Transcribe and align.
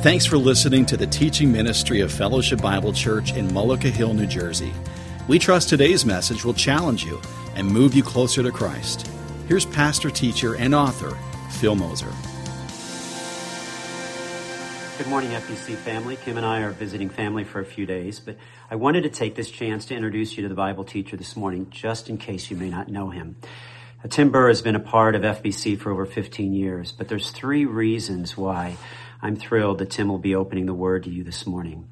Thanks 0.00 0.24
for 0.24 0.38
listening 0.38 0.86
to 0.86 0.96
the 0.96 1.08
teaching 1.08 1.50
ministry 1.50 2.02
of 2.02 2.12
Fellowship 2.12 2.62
Bible 2.62 2.92
Church 2.92 3.32
in 3.32 3.48
Mullica 3.48 3.90
Hill, 3.90 4.14
New 4.14 4.26
Jersey. 4.26 4.72
We 5.26 5.40
trust 5.40 5.68
today's 5.68 6.06
message 6.06 6.44
will 6.44 6.54
challenge 6.54 7.02
you 7.02 7.20
and 7.56 7.66
move 7.66 7.96
you 7.96 8.04
closer 8.04 8.40
to 8.44 8.52
Christ. 8.52 9.10
Here's 9.48 9.64
pastor, 9.66 10.08
teacher, 10.08 10.54
and 10.54 10.72
author, 10.72 11.18
Phil 11.50 11.74
Moser. 11.74 12.12
Good 14.98 15.08
morning, 15.08 15.30
FBC 15.30 15.74
family. 15.74 16.14
Kim 16.14 16.36
and 16.36 16.46
I 16.46 16.60
are 16.60 16.70
visiting 16.70 17.08
family 17.08 17.42
for 17.42 17.58
a 17.58 17.66
few 17.66 17.84
days, 17.84 18.20
but 18.20 18.36
I 18.70 18.76
wanted 18.76 19.02
to 19.02 19.10
take 19.10 19.34
this 19.34 19.50
chance 19.50 19.84
to 19.86 19.96
introduce 19.96 20.36
you 20.36 20.44
to 20.44 20.48
the 20.48 20.54
Bible 20.54 20.84
teacher 20.84 21.16
this 21.16 21.34
morning, 21.34 21.70
just 21.70 22.08
in 22.08 22.18
case 22.18 22.52
you 22.52 22.56
may 22.56 22.70
not 22.70 22.86
know 22.86 23.10
him. 23.10 23.34
Tim 24.10 24.30
Buhr 24.30 24.46
has 24.46 24.62
been 24.62 24.76
a 24.76 24.80
part 24.80 25.16
of 25.16 25.22
FBC 25.22 25.76
for 25.76 25.90
over 25.90 26.06
15 26.06 26.52
years, 26.52 26.92
but 26.92 27.08
there's 27.08 27.32
three 27.32 27.64
reasons 27.64 28.36
why 28.36 28.76
I'm 29.20 29.34
thrilled 29.34 29.78
that 29.78 29.90
Tim 29.90 30.08
will 30.08 30.18
be 30.18 30.34
opening 30.34 30.66
the 30.66 30.74
Word 30.74 31.02
to 31.04 31.10
you 31.10 31.24
this 31.24 31.44
morning. 31.44 31.88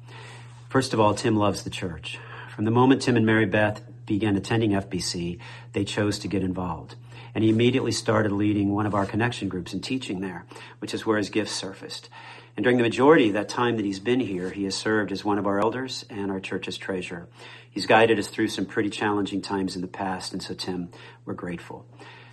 First 0.69 0.93
of 0.93 0.99
all, 0.99 1.13
Tim 1.13 1.35
loves 1.35 1.63
the 1.63 1.69
church. 1.69 2.19
From 2.55 2.63
the 2.63 2.71
moment 2.71 3.01
Tim 3.01 3.17
and 3.17 3.25
Mary 3.25 3.45
Beth 3.45 3.81
began 4.05 4.37
attending 4.37 4.71
FBC, 4.71 5.39
they 5.73 5.83
chose 5.83 6.19
to 6.19 6.29
get 6.29 6.41
involved. 6.41 6.95
And 7.35 7.43
he 7.43 7.49
immediately 7.49 7.91
started 7.91 8.31
leading 8.31 8.73
one 8.73 8.85
of 8.85 8.95
our 8.95 9.05
connection 9.05 9.49
groups 9.49 9.73
and 9.73 9.83
teaching 9.83 10.21
there, 10.21 10.45
which 10.79 10.93
is 10.93 11.05
where 11.05 11.17
his 11.17 11.29
gifts 11.29 11.51
surfaced. 11.51 12.09
And 12.55 12.63
during 12.63 12.77
the 12.77 12.83
majority 12.83 13.27
of 13.27 13.33
that 13.33 13.49
time 13.49 13.75
that 13.75 13.85
he's 13.85 13.99
been 13.99 14.21
here, 14.21 14.49
he 14.49 14.63
has 14.63 14.75
served 14.75 15.11
as 15.11 15.25
one 15.25 15.37
of 15.37 15.45
our 15.45 15.59
elders 15.59 16.05
and 16.09 16.31
our 16.31 16.39
church's 16.39 16.77
treasurer. 16.77 17.27
He's 17.69 17.85
guided 17.85 18.17
us 18.17 18.29
through 18.29 18.47
some 18.47 18.65
pretty 18.65 18.89
challenging 18.89 19.41
times 19.41 19.75
in 19.75 19.81
the 19.81 19.87
past, 19.87 20.31
and 20.31 20.41
so, 20.41 20.53
Tim, 20.53 20.89
we're 21.25 21.33
grateful. 21.33 21.85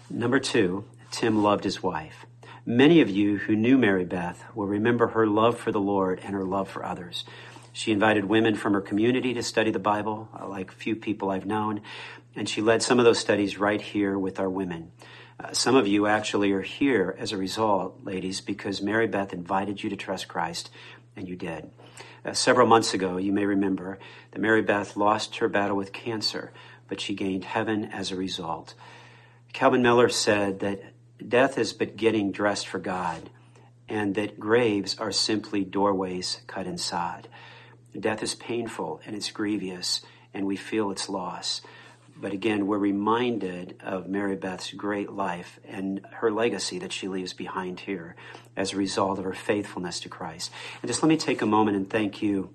Number 0.08 0.38
two, 0.38 0.84
Tim 1.10 1.42
loved 1.42 1.64
his 1.64 1.82
wife. 1.82 2.24
Many 2.66 3.02
of 3.02 3.10
you 3.10 3.36
who 3.36 3.56
knew 3.56 3.76
Mary 3.76 4.06
Beth 4.06 4.42
will 4.54 4.66
remember 4.66 5.08
her 5.08 5.26
love 5.26 5.58
for 5.58 5.70
the 5.70 5.80
Lord 5.80 6.18
and 6.24 6.32
her 6.32 6.44
love 6.44 6.66
for 6.66 6.82
others. 6.82 7.26
She 7.74 7.92
invited 7.92 8.24
women 8.24 8.54
from 8.54 8.72
her 8.72 8.80
community 8.80 9.34
to 9.34 9.42
study 9.42 9.70
the 9.70 9.78
Bible, 9.78 10.30
uh, 10.32 10.48
like 10.48 10.72
few 10.72 10.96
people 10.96 11.28
I've 11.28 11.44
known, 11.44 11.82
and 12.34 12.48
she 12.48 12.62
led 12.62 12.82
some 12.82 12.98
of 12.98 13.04
those 13.04 13.18
studies 13.18 13.58
right 13.58 13.82
here 13.82 14.18
with 14.18 14.40
our 14.40 14.48
women. 14.48 14.92
Uh, 15.38 15.52
some 15.52 15.76
of 15.76 15.86
you 15.86 16.06
actually 16.06 16.52
are 16.52 16.62
here 16.62 17.14
as 17.18 17.32
a 17.32 17.36
result, 17.36 18.02
ladies, 18.02 18.40
because 18.40 18.80
Mary 18.80 19.08
Beth 19.08 19.34
invited 19.34 19.82
you 19.82 19.90
to 19.90 19.96
trust 19.96 20.28
Christ, 20.28 20.70
and 21.16 21.28
you 21.28 21.36
did. 21.36 21.70
Uh, 22.24 22.32
several 22.32 22.66
months 22.66 22.94
ago, 22.94 23.18
you 23.18 23.32
may 23.32 23.44
remember 23.44 23.98
that 24.30 24.40
Mary 24.40 24.62
Beth 24.62 24.96
lost 24.96 25.36
her 25.36 25.50
battle 25.50 25.76
with 25.76 25.92
cancer, 25.92 26.50
but 26.88 26.98
she 26.98 27.14
gained 27.14 27.44
heaven 27.44 27.84
as 27.84 28.10
a 28.10 28.16
result. 28.16 28.72
Calvin 29.52 29.82
Miller 29.82 30.08
said 30.08 30.60
that 30.60 30.93
death 31.26 31.58
is 31.58 31.72
but 31.72 31.96
getting 31.96 32.32
dressed 32.32 32.68
for 32.68 32.78
God, 32.78 33.30
and 33.88 34.14
that 34.14 34.40
graves 34.40 34.98
are 34.98 35.12
simply 35.12 35.64
doorways 35.64 36.40
cut 36.46 36.66
in 36.66 36.78
sod. 36.78 37.28
Death 37.98 38.22
is 38.22 38.34
painful 38.34 39.00
and 39.06 39.14
it's 39.14 39.30
grievous, 39.30 40.00
and 40.32 40.46
we 40.46 40.56
feel 40.56 40.90
its 40.90 41.08
loss. 41.08 41.60
But 42.16 42.32
again, 42.32 42.66
we're 42.66 42.78
reminded 42.78 43.80
of 43.82 44.08
Mary 44.08 44.36
Beth's 44.36 44.72
great 44.72 45.10
life 45.10 45.58
and 45.66 46.00
her 46.12 46.30
legacy 46.30 46.78
that 46.78 46.92
she 46.92 47.08
leaves 47.08 47.32
behind 47.32 47.80
here 47.80 48.14
as 48.56 48.72
a 48.72 48.76
result 48.76 49.18
of 49.18 49.24
her 49.24 49.32
faithfulness 49.32 50.00
to 50.00 50.08
Christ. 50.08 50.50
And 50.80 50.88
just 50.88 51.02
let 51.02 51.08
me 51.08 51.16
take 51.16 51.42
a 51.42 51.46
moment 51.46 51.76
and 51.76 51.90
thank 51.90 52.22
you 52.22 52.50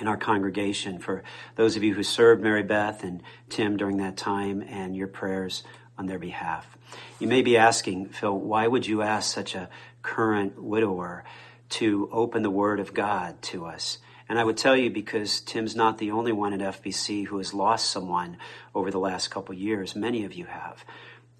and 0.00 0.08
our 0.08 0.16
congregation 0.16 0.98
for 0.98 1.22
those 1.56 1.76
of 1.76 1.84
you 1.84 1.94
who 1.94 2.02
served 2.02 2.42
Mary 2.42 2.62
Beth 2.62 3.04
and 3.04 3.22
Tim 3.48 3.76
during 3.76 3.98
that 3.98 4.16
time 4.16 4.62
and 4.62 4.96
your 4.96 5.06
prayers 5.06 5.62
on 5.98 6.06
their 6.06 6.18
behalf. 6.18 6.76
You 7.18 7.28
may 7.28 7.42
be 7.42 7.56
asking, 7.56 8.06
Phil, 8.06 8.36
why 8.36 8.66
would 8.66 8.86
you 8.86 9.02
ask 9.02 9.32
such 9.32 9.54
a 9.54 9.68
current 10.02 10.62
widower 10.62 11.24
to 11.70 12.08
open 12.12 12.42
the 12.42 12.50
Word 12.50 12.80
of 12.80 12.94
God 12.94 13.40
to 13.42 13.66
us? 13.66 13.98
And 14.28 14.38
I 14.38 14.44
would 14.44 14.56
tell 14.56 14.76
you 14.76 14.90
because 14.90 15.40
Tim's 15.40 15.74
not 15.74 15.98
the 15.98 16.12
only 16.12 16.30
one 16.30 16.52
at 16.52 16.82
FBC 16.82 17.26
who 17.26 17.38
has 17.38 17.52
lost 17.52 17.90
someone 17.90 18.36
over 18.74 18.90
the 18.90 19.00
last 19.00 19.28
couple 19.28 19.54
years. 19.54 19.96
Many 19.96 20.24
of 20.24 20.32
you 20.32 20.44
have. 20.44 20.84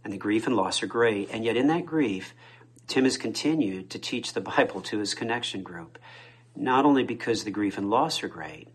And 0.03 0.13
the 0.13 0.19
grief 0.19 0.47
and 0.47 0.57
loss 0.57 0.83
are 0.83 0.89
great. 0.89 1.31
And 1.31 1.45
yet, 1.45 1.57
in 1.57 1.69
that 1.69 1.87
grief, 1.87 2.35
Tim 2.89 3.05
has 3.05 3.17
continued 3.17 3.91
to 3.91 3.99
teach 4.01 4.33
the 4.33 4.41
Bible 4.41 4.81
to 4.83 4.99
his 4.99 5.15
connection 5.15 5.63
group. 5.63 5.99
Not 6.57 6.85
only 6.85 7.05
because 7.05 7.45
the 7.45 7.53
grief 7.53 7.79
and 7.79 7.89
loss 7.89 8.25
are 8.25 8.29
great, 8.29 8.69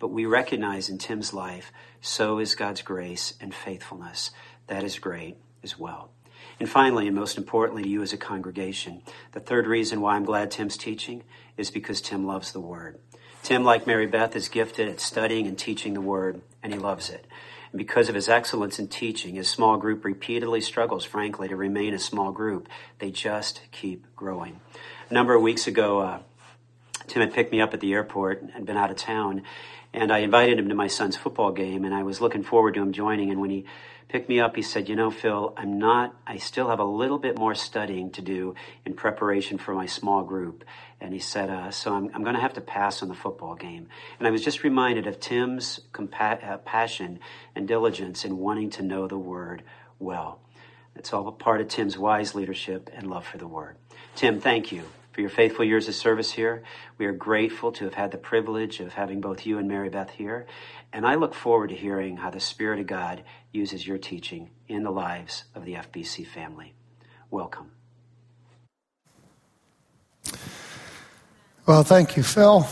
but 0.00 0.08
we 0.08 0.26
recognize 0.26 0.88
in 0.88 0.98
Tim's 0.98 1.32
life, 1.32 1.70
so 2.00 2.40
is 2.40 2.56
God's 2.56 2.82
grace 2.82 3.34
and 3.40 3.54
faithfulness. 3.54 4.32
That 4.66 4.82
is 4.82 4.98
great 4.98 5.36
as 5.62 5.78
well. 5.78 6.10
And 6.58 6.68
finally, 6.68 7.06
and 7.06 7.16
most 7.16 7.38
importantly 7.38 7.82
to 7.82 7.88
you 7.88 8.02
as 8.02 8.12
a 8.12 8.18
congregation, 8.18 9.02
the 9.32 9.40
third 9.40 9.66
reason 9.66 10.00
why 10.00 10.16
I'm 10.16 10.24
glad 10.24 10.50
Tim's 10.50 10.76
teaching 10.76 11.22
is 11.56 11.70
because 11.70 12.00
Tim 12.00 12.26
loves 12.26 12.52
the 12.52 12.60
Word. 12.60 12.98
Tim, 13.42 13.64
like 13.64 13.86
Mary 13.86 14.06
Beth, 14.06 14.36
is 14.36 14.48
gifted 14.48 14.88
at 14.88 15.00
studying 15.00 15.46
and 15.46 15.58
teaching 15.58 15.94
the 15.94 16.00
Word, 16.00 16.42
and 16.62 16.72
he 16.72 16.78
loves 16.78 17.08
it. 17.08 17.26
And 17.72 17.78
because 17.78 18.08
of 18.08 18.14
his 18.14 18.28
excellence 18.28 18.78
in 18.78 18.88
teaching, 18.88 19.36
his 19.36 19.48
small 19.48 19.76
group 19.76 20.04
repeatedly 20.04 20.60
struggles, 20.60 21.04
frankly, 21.04 21.48
to 21.48 21.56
remain 21.56 21.94
a 21.94 21.98
small 21.98 22.32
group. 22.32 22.68
They 22.98 23.10
just 23.10 23.62
keep 23.70 24.04
growing. 24.16 24.60
A 25.08 25.14
number 25.14 25.34
of 25.34 25.42
weeks 25.42 25.66
ago, 25.66 26.00
uh, 26.00 26.18
Tim 27.06 27.22
had 27.22 27.32
picked 27.32 27.52
me 27.52 27.60
up 27.60 27.72
at 27.72 27.80
the 27.80 27.92
airport 27.92 28.42
and 28.54 28.66
been 28.66 28.76
out 28.76 28.90
of 28.90 28.96
town, 28.96 29.42
and 29.92 30.12
I 30.12 30.18
invited 30.18 30.58
him 30.58 30.68
to 30.68 30.74
my 30.74 30.86
son's 30.86 31.16
football 31.16 31.52
game, 31.52 31.84
and 31.84 31.94
I 31.94 32.02
was 32.02 32.20
looking 32.20 32.42
forward 32.42 32.74
to 32.74 32.82
him 32.82 32.92
joining. 32.92 33.30
And 33.30 33.40
when 33.40 33.50
he 33.50 33.64
picked 34.10 34.28
me 34.28 34.40
up, 34.40 34.56
he 34.56 34.62
said, 34.62 34.88
You 34.88 34.96
know, 34.96 35.10
Phil, 35.10 35.54
I'm 35.56 35.78
not, 35.78 36.14
I 36.26 36.38
still 36.38 36.68
have 36.68 36.80
a 36.80 36.84
little 36.84 37.18
bit 37.18 37.38
more 37.38 37.54
studying 37.54 38.10
to 38.12 38.22
do 38.22 38.54
in 38.84 38.94
preparation 38.94 39.56
for 39.56 39.74
my 39.74 39.86
small 39.86 40.22
group. 40.22 40.64
And 41.00 41.14
he 41.14 41.20
said, 41.20 41.48
uh, 41.48 41.70
So 41.70 41.94
I'm, 41.94 42.10
I'm 42.14 42.22
going 42.22 42.34
to 42.34 42.40
have 42.40 42.54
to 42.54 42.60
pass 42.60 43.02
on 43.02 43.08
the 43.08 43.14
football 43.14 43.54
game. 43.54 43.88
And 44.18 44.26
I 44.26 44.30
was 44.30 44.44
just 44.44 44.64
reminded 44.64 45.06
of 45.06 45.20
Tim's 45.20 45.80
compa- 45.92 46.44
uh, 46.44 46.58
passion 46.58 47.20
and 47.54 47.68
diligence 47.68 48.24
in 48.24 48.38
wanting 48.38 48.70
to 48.70 48.82
know 48.82 49.06
the 49.06 49.18
Word 49.18 49.62
well. 49.98 50.40
It's 50.96 51.12
all 51.12 51.28
a 51.28 51.32
part 51.32 51.60
of 51.60 51.68
Tim's 51.68 51.96
wise 51.96 52.34
leadership 52.34 52.90
and 52.92 53.08
love 53.08 53.26
for 53.26 53.38
the 53.38 53.46
Word. 53.46 53.76
Tim, 54.16 54.40
thank 54.40 54.72
you 54.72 54.84
for 55.12 55.20
your 55.20 55.30
faithful 55.30 55.64
years 55.64 55.88
of 55.88 55.94
service 55.94 56.32
here. 56.32 56.62
We 56.98 57.06
are 57.06 57.12
grateful 57.12 57.72
to 57.72 57.84
have 57.84 57.94
had 57.94 58.10
the 58.10 58.18
privilege 58.18 58.80
of 58.80 58.94
having 58.94 59.20
both 59.20 59.46
you 59.46 59.58
and 59.58 59.68
Mary 59.68 59.88
Beth 59.88 60.10
here. 60.10 60.46
And 60.92 61.06
I 61.06 61.14
look 61.14 61.34
forward 61.34 61.70
to 61.70 61.76
hearing 61.76 62.16
how 62.16 62.30
the 62.30 62.40
Spirit 62.40 62.80
of 62.80 62.86
God 62.86 63.22
uses 63.52 63.86
your 63.86 63.98
teaching 63.98 64.50
in 64.68 64.82
the 64.82 64.90
lives 64.90 65.44
of 65.54 65.64
the 65.64 65.74
FBC 65.74 66.26
family. 66.26 66.74
Welcome. 67.30 67.72
Well, 71.66 71.82
thank 71.84 72.16
you, 72.16 72.22
Phil. 72.22 72.66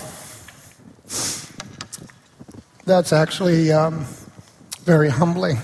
That's 2.85 3.13
actually 3.13 3.71
um, 3.71 4.07
very 4.83 5.09
humbling. 5.09 5.59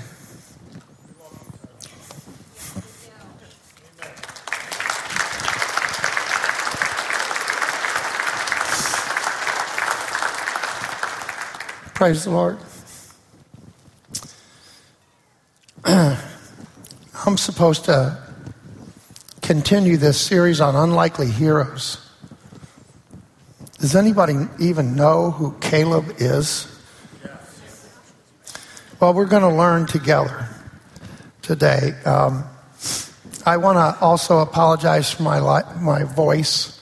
Praise 11.94 12.24
the 12.24 12.30
Lord. 12.30 12.58
I'm 17.26 17.38
supposed 17.38 17.86
to 17.86 18.18
continue 19.40 19.96
this 19.96 20.20
series 20.20 20.60
on 20.60 20.76
unlikely 20.76 21.30
heroes. 21.30 21.96
Does 23.78 23.96
anybody 23.96 24.34
even 24.60 24.94
know 24.94 25.30
who 25.30 25.54
Caleb 25.58 26.16
is? 26.18 26.68
Well, 29.00 29.14
we're 29.14 29.24
going 29.24 29.40
to 29.40 29.56
learn 29.56 29.86
together 29.86 30.50
today. 31.40 31.92
Um, 32.04 32.44
I 33.46 33.56
want 33.56 33.76
to 33.78 34.04
also 34.04 34.40
apologize 34.40 35.10
for 35.10 35.22
my, 35.22 35.40
li- 35.40 35.80
my 35.80 36.04
voice. 36.04 36.78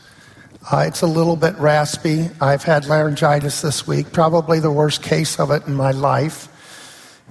Uh, 0.72 0.86
it's 0.88 1.02
a 1.02 1.06
little 1.06 1.36
bit 1.36 1.56
raspy. 1.58 2.30
I've 2.40 2.64
had 2.64 2.86
laryngitis 2.86 3.62
this 3.62 3.86
week, 3.86 4.10
probably 4.10 4.58
the 4.58 4.72
worst 4.72 5.04
case 5.04 5.38
of 5.38 5.52
it 5.52 5.68
in 5.68 5.74
my 5.74 5.92
life. 5.92 6.48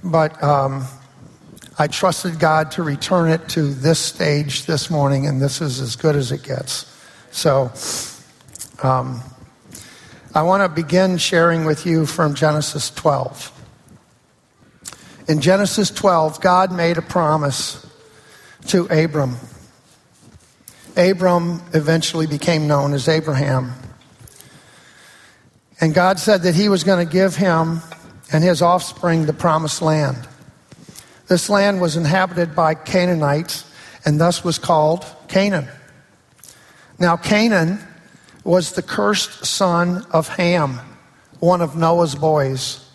But 0.02 0.42
um, 0.42 0.86
I 1.78 1.86
trusted 1.86 2.38
God 2.38 2.72
to 2.72 2.82
return 2.82 3.30
it 3.30 3.48
to 3.50 3.62
this 3.62 3.98
stage 3.98 4.66
this 4.66 4.90
morning, 4.90 5.26
and 5.26 5.40
this 5.40 5.60
is 5.60 5.80
as 5.80 5.96
good 5.96 6.16
as 6.16 6.30
it 6.30 6.42
gets. 6.42 6.86
So 7.30 7.72
um, 8.82 9.22
I 10.34 10.42
want 10.42 10.62
to 10.62 10.68
begin 10.68 11.16
sharing 11.16 11.64
with 11.64 11.86
you 11.86 12.04
from 12.04 12.34
Genesis 12.34 12.90
12. 12.90 13.50
In 15.28 15.40
Genesis 15.40 15.90
12, 15.90 16.40
God 16.40 16.72
made 16.72 16.98
a 16.98 17.02
promise 17.02 17.86
to 18.66 18.86
Abram. 18.86 19.36
Abram 20.96 21.62
eventually 21.72 22.26
became 22.26 22.66
known 22.66 22.92
as 22.92 23.08
Abraham. 23.08 23.72
And 25.80 25.94
God 25.94 26.18
said 26.18 26.42
that 26.42 26.54
he 26.54 26.68
was 26.68 26.84
going 26.84 27.04
to 27.04 27.10
give 27.10 27.34
him 27.34 27.80
and 28.30 28.44
his 28.44 28.60
offspring 28.60 29.26
the 29.26 29.32
promised 29.32 29.80
land. 29.80 30.28
This 31.32 31.48
land 31.48 31.80
was 31.80 31.96
inhabited 31.96 32.54
by 32.54 32.74
Canaanites 32.74 33.64
and 34.04 34.20
thus 34.20 34.44
was 34.44 34.58
called 34.58 35.06
Canaan. 35.28 35.66
Now, 36.98 37.16
Canaan 37.16 37.78
was 38.44 38.72
the 38.72 38.82
cursed 38.82 39.46
son 39.46 40.04
of 40.10 40.28
Ham, 40.28 40.78
one 41.40 41.62
of 41.62 41.74
Noah's 41.74 42.14
boys. 42.14 42.86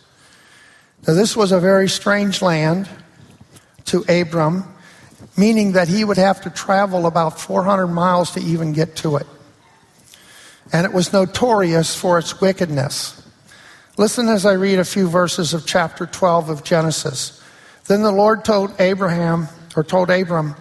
Now, 1.08 1.16
this 1.16 1.36
was 1.36 1.52
a 1.52 1.60
very 1.60 1.90
strange 1.90 2.44
land 2.44 2.88
to 3.86 4.06
Abram, 4.08 4.66
meaning 5.36 5.72
that 5.72 5.88
he 5.88 6.04
would 6.04 6.18
have 6.18 6.40
to 6.42 6.52
travel 6.52 7.08
about 7.08 7.42
400 7.42 7.88
miles 7.88 8.30
to 8.34 8.40
even 8.40 8.72
get 8.72 8.96
to 8.98 9.16
it. 9.16 9.26
And 10.72 10.86
it 10.86 10.94
was 10.94 11.12
notorious 11.12 11.96
for 11.96 12.20
its 12.20 12.40
wickedness. 12.40 13.20
Listen 13.98 14.28
as 14.28 14.46
I 14.46 14.54
read 14.54 14.78
a 14.78 14.86
few 14.86 15.10
verses 15.10 15.56
of 15.56 15.66
chapter 15.66 16.06
12 16.06 16.50
of 16.50 16.64
Genesis. 16.64 17.37
Then 17.88 18.02
the 18.02 18.12
Lord 18.12 18.44
told 18.44 18.80
Abraham, 18.80 19.48
or 19.76 19.84
told 19.84 20.10
Abram, 20.10 20.56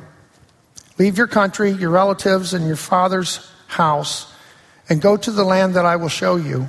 Leave 0.98 1.18
your 1.18 1.26
country, 1.26 1.72
your 1.72 1.90
relatives, 1.90 2.54
and 2.54 2.66
your 2.66 2.76
father's 2.76 3.50
house, 3.66 4.32
and 4.88 5.02
go 5.02 5.16
to 5.16 5.30
the 5.30 5.44
land 5.44 5.74
that 5.74 5.84
I 5.84 5.96
will 5.96 6.08
show 6.08 6.36
you. 6.36 6.68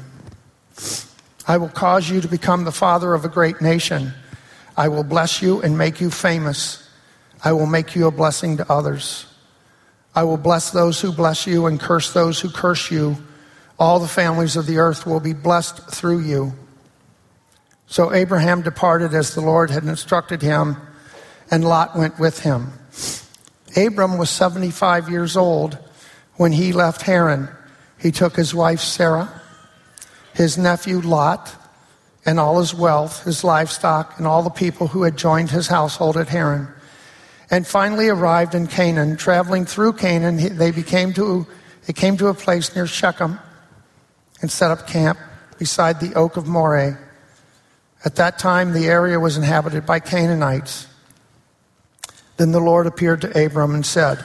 I 1.47 1.57
will 1.57 1.69
cause 1.69 2.09
you 2.09 2.19
to 2.21 2.27
become 2.27 2.65
the 2.65 2.71
father 2.71 3.13
of 3.13 3.23
a 3.23 3.29
great 3.29 3.61
nation. 3.61 4.13
I 4.75 4.89
will 4.89 5.03
bless 5.03 5.41
you 5.41 5.61
and 5.61 5.77
make 5.77 6.01
you 6.01 6.11
famous. 6.11 6.87
I 7.43 7.53
will 7.53 7.67
make 7.67 7.95
you 7.95 8.07
a 8.07 8.11
blessing 8.11 8.57
to 8.57 8.71
others. 8.71 9.25
I 10.13 10.23
will 10.23 10.37
bless 10.37 10.71
those 10.71 10.99
who 10.99 11.11
bless 11.11 11.47
you 11.47 11.67
and 11.67 11.79
curse 11.79 12.11
those 12.11 12.41
who 12.41 12.49
curse 12.49 12.91
you. 12.91 13.17
All 13.79 13.99
the 13.99 14.07
families 14.07 14.55
of 14.55 14.65
the 14.65 14.79
earth 14.79 15.05
will 15.05 15.19
be 15.19 15.33
blessed 15.33 15.89
through 15.89 16.19
you. 16.19 16.53
So 17.87 18.13
Abraham 18.13 18.61
departed 18.61 19.13
as 19.13 19.33
the 19.33 19.41
Lord 19.41 19.71
had 19.71 19.83
instructed 19.83 20.41
him, 20.41 20.77
and 21.49 21.63
Lot 21.63 21.97
went 21.97 22.19
with 22.19 22.41
him. 22.41 22.73
Abram 23.75 24.17
was 24.17 24.29
75 24.29 25.09
years 25.09 25.37
old 25.37 25.77
when 26.35 26.51
he 26.51 26.73
left 26.73 27.01
Haran. 27.03 27.49
He 27.97 28.11
took 28.11 28.35
his 28.35 28.53
wife 28.53 28.81
Sarah, 28.81 29.41
his 30.33 30.57
nephew 30.57 30.99
Lot, 30.99 31.55
and 32.25 32.39
all 32.39 32.59
his 32.59 32.73
wealth, 32.73 33.23
his 33.23 33.45
livestock, 33.45 34.17
and 34.17 34.27
all 34.27 34.43
the 34.43 34.49
people 34.49 34.87
who 34.87 35.03
had 35.03 35.17
joined 35.17 35.49
his 35.49 35.67
household 35.67 36.17
at 36.17 36.27
Haran, 36.27 36.67
and 37.49 37.65
finally 37.65 38.09
arrived 38.09 38.53
in 38.53 38.67
Canaan. 38.67 39.15
Traveling 39.15 39.65
through 39.65 39.93
Canaan, 39.93 40.57
they 40.57 40.71
became 40.71 41.13
to 41.13 41.47
came 41.95 42.17
to 42.17 42.27
a 42.27 42.33
place 42.33 42.75
near 42.75 42.85
Shechem 42.85 43.39
and 44.41 44.51
set 44.51 44.71
up 44.71 44.87
camp 44.87 45.17
beside 45.57 46.01
the 46.01 46.13
oak 46.15 46.35
of 46.35 46.45
Moreh. 46.45 46.99
At 48.05 48.15
that 48.15 48.39
time, 48.39 48.73
the 48.73 48.87
area 48.87 49.19
was 49.19 49.37
inhabited 49.37 49.85
by 49.85 49.99
Canaanites. 49.99 50.87
Then 52.37 52.51
the 52.51 52.59
Lord 52.59 52.87
appeared 52.87 53.21
to 53.21 53.45
Abram 53.45 53.73
and 53.73 53.85
said, 53.85 54.23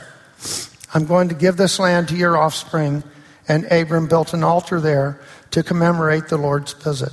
I'm 0.94 1.06
going 1.06 1.28
to 1.30 1.34
give 1.34 1.56
this 1.56 1.78
land 1.78 2.08
to 2.08 2.16
your 2.16 2.36
offspring. 2.36 3.02
And 3.48 3.64
Abram 3.72 4.06
built 4.06 4.34
an 4.34 4.44
altar 4.44 4.80
there 4.80 5.20
to 5.50 5.62
commemorate 5.62 6.28
the 6.28 6.36
Lord's 6.36 6.72
visit. 6.74 7.12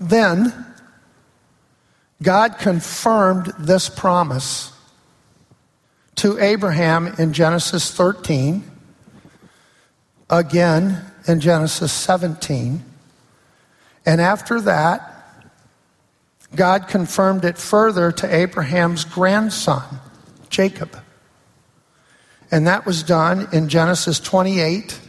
Then 0.00 0.52
God 2.22 2.58
confirmed 2.58 3.52
this 3.58 3.88
promise 3.88 4.72
to 6.16 6.38
Abraham 6.38 7.08
in 7.18 7.32
Genesis 7.32 7.90
13, 7.90 8.70
again 10.30 11.04
in 11.26 11.40
Genesis 11.40 11.92
17, 11.92 12.84
and 14.06 14.20
after 14.20 14.60
that, 14.62 15.10
God 16.54 16.88
confirmed 16.88 17.44
it 17.44 17.58
further 17.58 18.12
to 18.12 18.34
Abraham's 18.34 19.04
grandson, 19.04 19.82
Jacob. 20.50 20.96
And 22.50 22.66
that 22.66 22.86
was 22.86 23.02
done 23.02 23.48
in 23.52 23.68
Genesis 23.68 24.20
28 24.20 25.00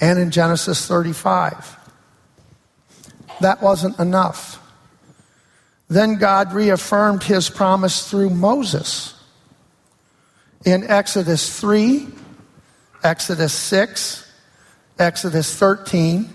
and 0.00 0.18
in 0.18 0.30
Genesis 0.30 0.86
35. 0.86 1.78
That 3.40 3.62
wasn't 3.62 3.98
enough. 3.98 4.60
Then 5.88 6.16
God 6.16 6.52
reaffirmed 6.52 7.22
his 7.22 7.48
promise 7.48 8.10
through 8.10 8.30
Moses 8.30 9.14
in 10.64 10.84
Exodus 10.90 11.58
3, 11.60 12.08
Exodus 13.02 13.52
6, 13.52 14.32
Exodus 14.98 15.56
13, 15.56 16.33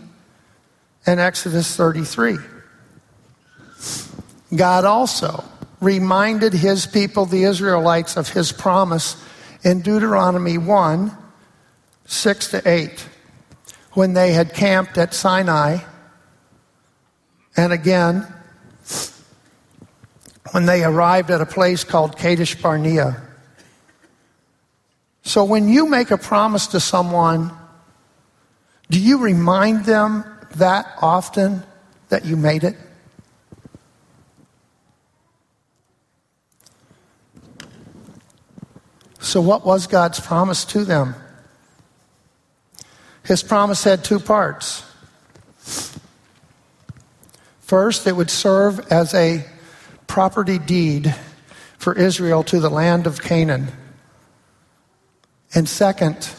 and 1.05 1.19
Exodus 1.19 1.75
33. 1.75 2.37
God 4.55 4.85
also 4.85 5.43
reminded 5.79 6.53
his 6.53 6.85
people, 6.85 7.25
the 7.25 7.43
Israelites, 7.43 8.17
of 8.17 8.29
his 8.29 8.51
promise 8.51 9.15
in 9.63 9.81
Deuteronomy 9.81 10.57
1 10.57 11.15
6 12.05 12.47
to 12.49 12.67
8, 12.67 13.07
when 13.93 14.13
they 14.13 14.33
had 14.33 14.53
camped 14.53 14.97
at 14.97 15.13
Sinai, 15.13 15.77
and 17.55 17.71
again 17.71 18.25
when 20.51 20.65
they 20.65 20.83
arrived 20.83 21.29
at 21.29 21.41
a 21.41 21.45
place 21.45 21.83
called 21.83 22.17
Kadesh 22.17 22.55
Barnea. 22.55 23.21
So 25.21 25.43
when 25.43 25.69
you 25.69 25.87
make 25.87 26.11
a 26.11 26.17
promise 26.17 26.67
to 26.67 26.79
someone, 26.79 27.51
do 28.89 28.99
you 28.99 29.19
remind 29.19 29.85
them 29.85 30.23
that 30.55 30.91
often 31.01 31.63
that 32.09 32.25
you 32.25 32.35
made 32.35 32.63
it? 32.63 32.75
So, 39.19 39.41
what 39.41 39.65
was 39.65 39.85
God's 39.85 40.19
promise 40.19 40.65
to 40.65 40.83
them? 40.83 41.13
His 43.23 43.43
promise 43.43 43.83
had 43.83 44.03
two 44.03 44.19
parts. 44.19 44.83
First, 47.59 48.07
it 48.07 48.15
would 48.15 48.31
serve 48.31 48.79
as 48.91 49.13
a 49.13 49.45
property 50.07 50.57
deed 50.57 51.13
for 51.77 51.93
Israel 51.93 52.43
to 52.45 52.59
the 52.59 52.71
land 52.71 53.05
of 53.05 53.21
Canaan. 53.21 53.67
And 55.53 55.69
second, 55.69 56.31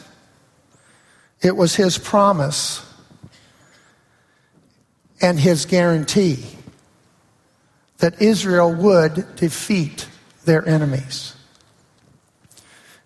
it 1.40 1.56
was 1.56 1.76
his 1.76 1.96
promise 1.96 2.84
and 5.20 5.38
his 5.38 5.66
guarantee 5.66 6.44
that 7.98 8.20
Israel 8.22 8.74
would 8.74 9.36
defeat 9.36 10.08
their 10.44 10.66
enemies. 10.66 11.34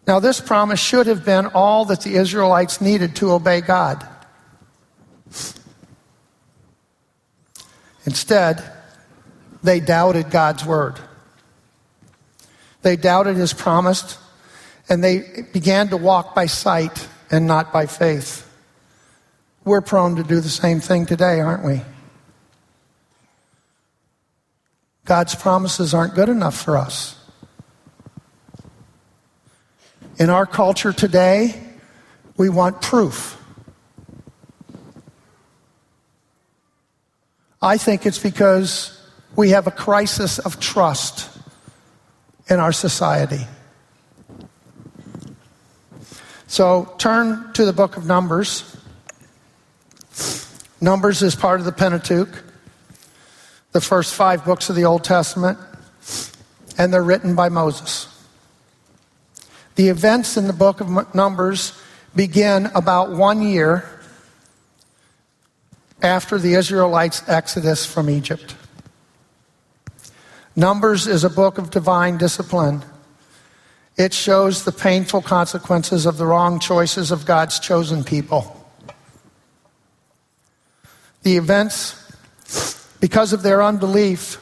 Now, 0.07 0.21
this 0.21 0.41
promise 0.41 0.81
should 0.81 1.07
have 1.07 1.25
been 1.25 1.47
all 1.47 1.87
that 1.87 2.03
the 2.03 2.15
Israelites 2.17 2.81
needed 2.81 3.17
to 3.17 3.33
obey 3.33 3.61
God. 3.61 4.07
Instead, 8.05 8.63
they 9.63 9.81
doubted 9.81 10.31
God's 10.31 10.65
word. 10.65 11.01
They 12.83 12.97
doubted 12.97 13.37
his 13.37 13.55
promise, 13.55 14.19
and 14.91 15.03
they 15.03 15.47
began 15.55 15.89
to 15.89 15.97
walk 15.97 16.35
by 16.35 16.47
sight 16.47 17.09
and 17.31 17.47
not 17.47 17.73
by 17.73 17.87
faith. 17.87 18.47
We're 19.65 19.81
prone 19.81 20.17
to 20.17 20.23
do 20.23 20.41
the 20.41 20.51
same 20.51 20.81
thing 20.81 21.07
today, 21.07 21.41
aren't 21.41 21.65
we? 21.65 21.81
God's 25.05 25.35
promises 25.35 25.93
aren't 25.93 26.15
good 26.15 26.29
enough 26.29 26.57
for 26.57 26.77
us. 26.77 27.17
In 30.17 30.31
our 30.31 30.47
culture 30.47 30.93
today, 30.93 31.61
we 32.37 32.49
want 32.49 32.81
proof. 32.81 33.41
I 37.61 37.79
think 37.79 38.07
it's 38.07 38.19
because 38.19 39.01
we 39.37 39.51
have 39.51 39.67
a 39.67 39.71
crisis 39.71 40.39
of 40.39 40.61
trust 40.61 41.31
in 42.49 42.61
our 42.61 42.73
society. 42.73 43.47
So 46.47 46.95
turn 46.99 47.53
to 47.55 47.65
the 47.65 47.73
book 47.73 47.97
of 47.97 48.07
Numbers. 48.07 48.77
Numbers 50.81 51.23
is 51.23 51.35
part 51.35 51.59
of 51.59 51.67
the 51.67 51.73
Pentateuch, 51.73 52.29
the 53.75 53.81
first 53.81 54.15
five 54.15 54.45
books 54.45 54.71
of 54.71 54.77
the 54.77 54.85
Old 54.85 55.03
Testament, 55.03 55.59
and 56.79 56.95
they're 56.95 57.03
written 57.03 57.35
by 57.35 57.49
Moses. 57.49 58.07
The 59.75 59.89
events 59.89 60.37
in 60.37 60.47
the 60.47 60.53
book 60.53 60.81
of 60.81 61.13
Numbers 61.13 61.77
begin 62.15 62.67
about 62.77 63.11
one 63.11 63.43
year 63.43 63.91
after 66.01 66.39
the 66.39 66.55
Israelites' 66.55 67.25
exodus 67.27 67.85
from 67.85 68.09
Egypt. 68.09 68.55
Numbers 70.55 71.09
is 71.09 71.25
a 71.25 71.31
book 71.31 71.59
of 71.59 71.71
divine 71.71 72.17
discipline. 72.17 72.85
It 73.97 74.15
shows 74.15 74.65
the 74.65 74.71
painful 74.71 75.23
consequences 75.23 76.07
of 76.07 76.17
the 76.17 76.27
wrong 76.27 76.61
choices 76.61 77.11
of 77.11 77.27
God's 77.27 77.59
chosen 77.59 78.05
people. 78.05 78.65
The 81.25 81.37
events, 81.37 82.04
because 83.05 83.35
of 83.35 83.43
their 83.43 83.63
unbelief, 83.63 84.39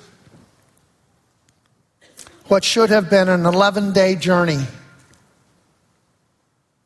what 2.47 2.63
should 2.63 2.91
have 2.91 3.11
been 3.11 3.29
an 3.29 3.45
11 3.45 3.93
day 3.93 4.15
journey 4.15 4.61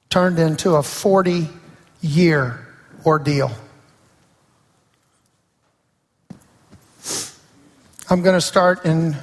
turned 0.08 0.38
into 0.38 0.76
a 0.76 0.82
40 0.82 1.46
year 2.00 2.66
ordeal. 3.04 3.50
I'm 8.08 8.22
going 8.22 8.36
to 8.36 8.40
start 8.40 8.86
in 8.86 9.14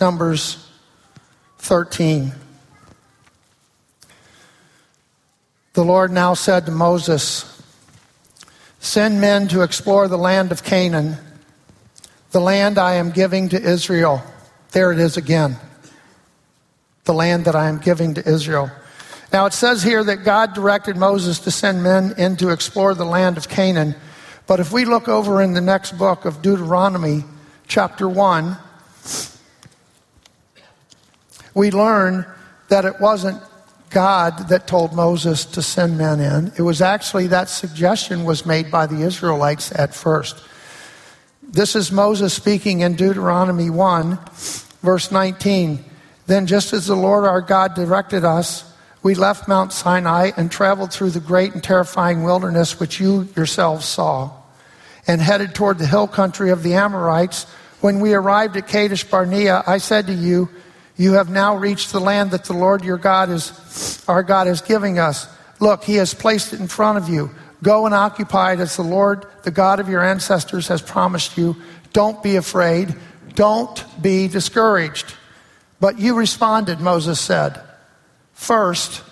Numbers 0.00 0.68
13. 1.58 2.32
The 5.74 5.84
Lord 5.84 6.10
now 6.10 6.34
said 6.34 6.66
to 6.66 6.72
Moses, 6.72 7.62
Send 8.80 9.20
men 9.20 9.46
to 9.46 9.62
explore 9.62 10.08
the 10.08 10.18
land 10.18 10.50
of 10.50 10.64
Canaan, 10.64 11.16
the 12.32 12.40
land 12.40 12.78
I 12.78 12.94
am 12.94 13.10
giving 13.10 13.50
to 13.50 13.62
Israel. 13.62 14.22
There 14.72 14.90
it 14.90 14.98
is 14.98 15.16
again. 15.16 15.56
The 17.04 17.14
land 17.14 17.44
that 17.44 17.54
I 17.54 17.68
am 17.68 17.78
giving 17.78 18.14
to 18.14 18.26
Israel. 18.26 18.70
Now 19.32 19.46
it 19.46 19.52
says 19.52 19.82
here 19.82 20.02
that 20.04 20.24
God 20.24 20.54
directed 20.54 20.96
Moses 20.96 21.38
to 21.40 21.50
send 21.50 21.82
men 21.82 22.14
in 22.18 22.36
to 22.36 22.48
explore 22.48 22.94
the 22.94 23.04
land 23.04 23.36
of 23.36 23.48
Canaan. 23.48 23.94
But 24.46 24.60
if 24.60 24.72
we 24.72 24.84
look 24.84 25.08
over 25.08 25.40
in 25.40 25.52
the 25.52 25.60
next 25.60 25.96
book 25.98 26.24
of 26.24 26.42
Deuteronomy, 26.42 27.24
chapter 27.68 28.08
1, 28.08 28.56
we 31.54 31.70
learn 31.70 32.26
that 32.68 32.84
it 32.84 33.00
wasn't 33.00 33.42
God 33.90 34.48
that 34.48 34.66
told 34.66 34.94
Moses 34.94 35.44
to 35.44 35.60
send 35.60 35.98
men 35.98 36.18
in. 36.18 36.52
It 36.56 36.62
was 36.62 36.80
actually 36.80 37.26
that 37.28 37.50
suggestion 37.50 38.24
was 38.24 38.46
made 38.46 38.70
by 38.70 38.86
the 38.86 39.02
Israelites 39.02 39.70
at 39.78 39.94
first. 39.94 40.42
This 41.52 41.76
is 41.76 41.92
Moses 41.92 42.32
speaking 42.32 42.80
in 42.80 42.94
Deuteronomy 42.94 43.68
1, 43.68 44.18
verse 44.80 45.12
19. 45.12 45.84
Then, 46.26 46.46
just 46.46 46.72
as 46.72 46.86
the 46.86 46.96
Lord 46.96 47.26
our 47.26 47.42
God 47.42 47.74
directed 47.74 48.24
us, 48.24 48.64
we 49.02 49.14
left 49.14 49.48
Mount 49.48 49.70
Sinai 49.70 50.30
and 50.38 50.50
traveled 50.50 50.94
through 50.94 51.10
the 51.10 51.20
great 51.20 51.52
and 51.52 51.62
terrifying 51.62 52.22
wilderness 52.22 52.80
which 52.80 53.00
you 53.00 53.28
yourselves 53.36 53.84
saw, 53.84 54.30
and 55.06 55.20
headed 55.20 55.54
toward 55.54 55.76
the 55.76 55.86
hill 55.86 56.08
country 56.08 56.48
of 56.48 56.62
the 56.62 56.72
Amorites 56.72 57.44
when 57.82 58.00
we 58.00 58.14
arrived 58.14 58.56
at 58.56 58.66
Kadesh 58.66 59.04
Barnea, 59.04 59.62
I 59.66 59.76
said 59.76 60.06
to 60.06 60.14
you, 60.14 60.48
You 60.96 61.12
have 61.12 61.28
now 61.28 61.58
reached 61.58 61.92
the 61.92 62.00
land 62.00 62.30
that 62.30 62.44
the 62.44 62.54
Lord 62.54 62.82
your 62.82 62.96
God 62.96 63.28
is, 63.28 64.02
our 64.08 64.22
God 64.22 64.48
is 64.48 64.62
giving 64.62 64.98
us. 64.98 65.28
Look, 65.60 65.84
he 65.84 65.96
has 65.96 66.14
placed 66.14 66.54
it 66.54 66.60
in 66.60 66.68
front 66.68 66.96
of 66.96 67.10
you. 67.10 67.30
Go 67.62 67.86
and 67.86 67.94
occupy 67.94 68.54
it 68.54 68.60
as 68.60 68.76
the 68.76 68.82
Lord, 68.82 69.26
the 69.44 69.50
God 69.50 69.78
of 69.78 69.88
your 69.88 70.02
ancestors, 70.02 70.68
has 70.68 70.82
promised 70.82 71.38
you. 71.38 71.56
Don't 71.92 72.22
be 72.22 72.36
afraid. 72.36 72.94
Don't 73.34 73.84
be 74.02 74.28
discouraged. 74.28 75.14
But 75.80 75.98
you 75.98 76.14
responded, 76.14 76.80
Moses 76.80 77.20
said. 77.20 77.60
First, 78.32 79.02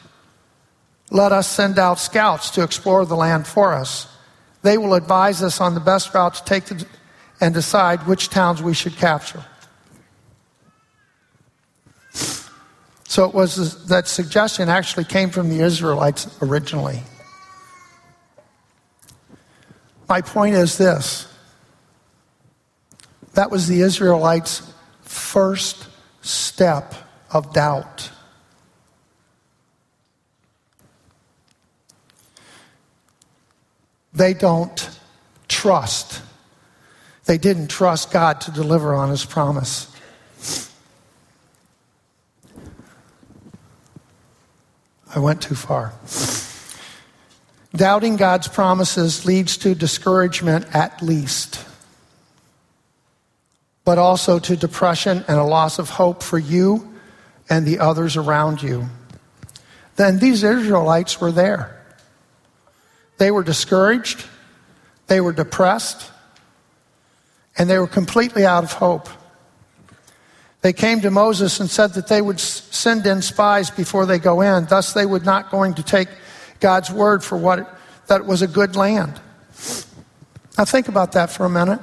let 1.10 1.32
us 1.32 1.48
send 1.48 1.78
out 1.78 1.98
scouts 1.98 2.50
to 2.50 2.62
explore 2.62 3.04
the 3.04 3.16
land 3.16 3.46
for 3.46 3.72
us. 3.72 4.08
They 4.62 4.78
will 4.78 4.94
advise 4.94 5.42
us 5.42 5.60
on 5.60 5.74
the 5.74 5.80
best 5.80 6.12
route 6.12 6.34
to 6.34 6.44
take 6.44 6.64
and 7.40 7.54
decide 7.54 8.06
which 8.06 8.28
towns 8.28 8.62
we 8.62 8.74
should 8.74 8.96
capture. 8.96 9.44
So 13.08 13.24
it 13.24 13.34
was 13.34 13.86
that 13.86 14.06
suggestion 14.06 14.68
actually 14.68 15.04
came 15.04 15.30
from 15.30 15.48
the 15.48 15.60
Israelites 15.60 16.28
originally. 16.42 17.02
My 20.10 20.20
point 20.20 20.56
is 20.56 20.76
this 20.76 21.26
that 23.32 23.50
was 23.50 23.66
the 23.66 23.80
Israelites' 23.80 24.70
first 25.02 25.88
step 26.20 26.94
of 27.32 27.54
doubt. 27.54 28.10
They 34.12 34.34
don't 34.34 34.90
trust 35.48 36.20
they 37.30 37.38
didn't 37.38 37.68
trust 37.68 38.10
God 38.10 38.40
to 38.40 38.50
deliver 38.50 38.92
on 38.92 39.08
his 39.10 39.24
promise. 39.24 39.86
I 45.14 45.20
went 45.20 45.40
too 45.40 45.54
far. 45.54 45.92
Doubting 47.74 48.16
God's 48.16 48.48
promises 48.48 49.24
leads 49.24 49.56
to 49.58 49.74
discouragement 49.74 50.66
at 50.74 51.00
least, 51.02 51.64
but 53.84 53.96
also 53.96 54.38
to 54.40 54.56
depression 54.56 55.24
and 55.28 55.38
a 55.38 55.44
loss 55.44 55.78
of 55.78 55.88
hope 55.88 56.22
for 56.22 56.38
you 56.38 56.92
and 57.48 57.64
the 57.64 57.78
others 57.78 58.16
around 58.16 58.62
you. 58.62 58.86
Then 59.96 60.18
these 60.18 60.42
Israelites 60.42 61.20
were 61.20 61.30
there. 61.30 61.76
They 63.18 63.30
were 63.30 63.44
discouraged, 63.44 64.24
they 65.06 65.20
were 65.20 65.32
depressed, 65.32 66.10
and 67.56 67.68
they 67.68 67.78
were 67.78 67.86
completely 67.86 68.44
out 68.46 68.64
of 68.64 68.72
hope. 68.72 69.08
They 70.62 70.72
came 70.72 71.00
to 71.02 71.10
Moses 71.10 71.60
and 71.60 71.70
said 71.70 71.94
that 71.94 72.08
they 72.08 72.20
would 72.20 72.40
send 72.40 73.06
in 73.06 73.22
spies 73.22 73.70
before 73.70 74.06
they 74.06 74.18
go 74.18 74.40
in. 74.40 74.66
Thus, 74.66 74.92
they 74.92 75.06
would 75.06 75.24
not 75.24 75.50
going 75.50 75.74
to 75.74 75.82
take 75.82 76.08
God's 76.60 76.90
word 76.90 77.24
for 77.24 77.36
what 77.36 77.78
that 78.06 78.26
was 78.26 78.42
a 78.42 78.46
good 78.46 78.76
land. 78.76 79.20
Now, 80.58 80.64
think 80.64 80.88
about 80.88 81.12
that 81.12 81.30
for 81.30 81.46
a 81.46 81.50
minute. 81.50 81.80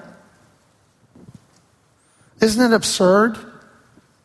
Isn't 2.39 2.71
it 2.71 2.75
absurd 2.75 3.37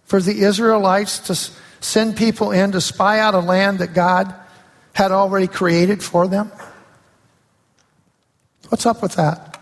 for 0.04 0.20
the 0.20 0.42
Israelites 0.42 1.18
to 1.20 1.34
send 1.80 2.16
people 2.16 2.50
in 2.50 2.72
to 2.72 2.80
spy 2.80 3.18
out 3.18 3.34
a 3.34 3.40
land 3.40 3.78
that 3.78 3.94
God 3.94 4.34
had 4.92 5.10
already 5.10 5.46
created 5.46 6.02
for 6.02 6.28
them? 6.28 6.52
What's 8.68 8.84
up 8.84 9.02
with 9.02 9.14
that? 9.14 9.60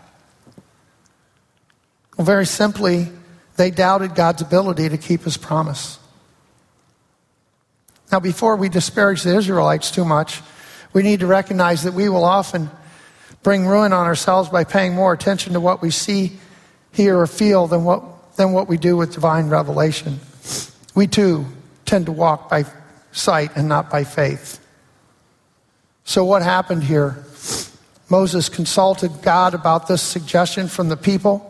Well, 2.17 2.25
very 2.25 2.45
simply, 2.45 3.07
they 3.55 3.71
doubted 3.71 4.15
God's 4.15 4.41
ability 4.41 4.89
to 4.89 4.97
keep 4.97 5.23
his 5.23 5.37
promise. 5.37 5.99
Now, 8.11 8.19
before 8.19 8.57
we 8.57 8.67
disparage 8.67 9.23
the 9.23 9.37
Israelites 9.37 9.91
too 9.91 10.03
much, 10.03 10.41
we 10.93 11.03
need 11.03 11.21
to 11.21 11.27
recognize 11.27 11.83
that 11.83 11.93
we 11.93 12.09
will 12.09 12.25
often 12.25 12.69
bring 13.43 13.65
ruin 13.65 13.93
on 13.93 14.05
ourselves 14.05 14.49
by 14.49 14.63
paying 14.63 14.93
more 14.93 15.13
attention 15.13 15.53
to 15.53 15.59
what 15.59 15.81
we 15.81 15.91
see, 15.91 16.37
hear, 16.91 17.19
or 17.19 17.27
feel 17.27 17.67
than 17.67 17.83
what, 17.83 18.35
than 18.35 18.51
what 18.51 18.67
we 18.67 18.77
do 18.77 18.97
with 18.97 19.13
divine 19.13 19.49
revelation. 19.49 20.19
We 20.93 21.07
too 21.07 21.45
tend 21.85 22.05
to 22.07 22.11
walk 22.11 22.49
by 22.49 22.65
sight 23.11 23.51
and 23.55 23.67
not 23.67 23.89
by 23.89 24.03
faith. 24.03 24.59
So, 26.03 26.25
what 26.25 26.41
happened 26.41 26.83
here? 26.83 27.23
Moses 28.09 28.49
consulted 28.49 29.21
God 29.21 29.53
about 29.53 29.87
this 29.87 30.01
suggestion 30.01 30.67
from 30.67 30.89
the 30.89 30.97
people. 30.97 31.47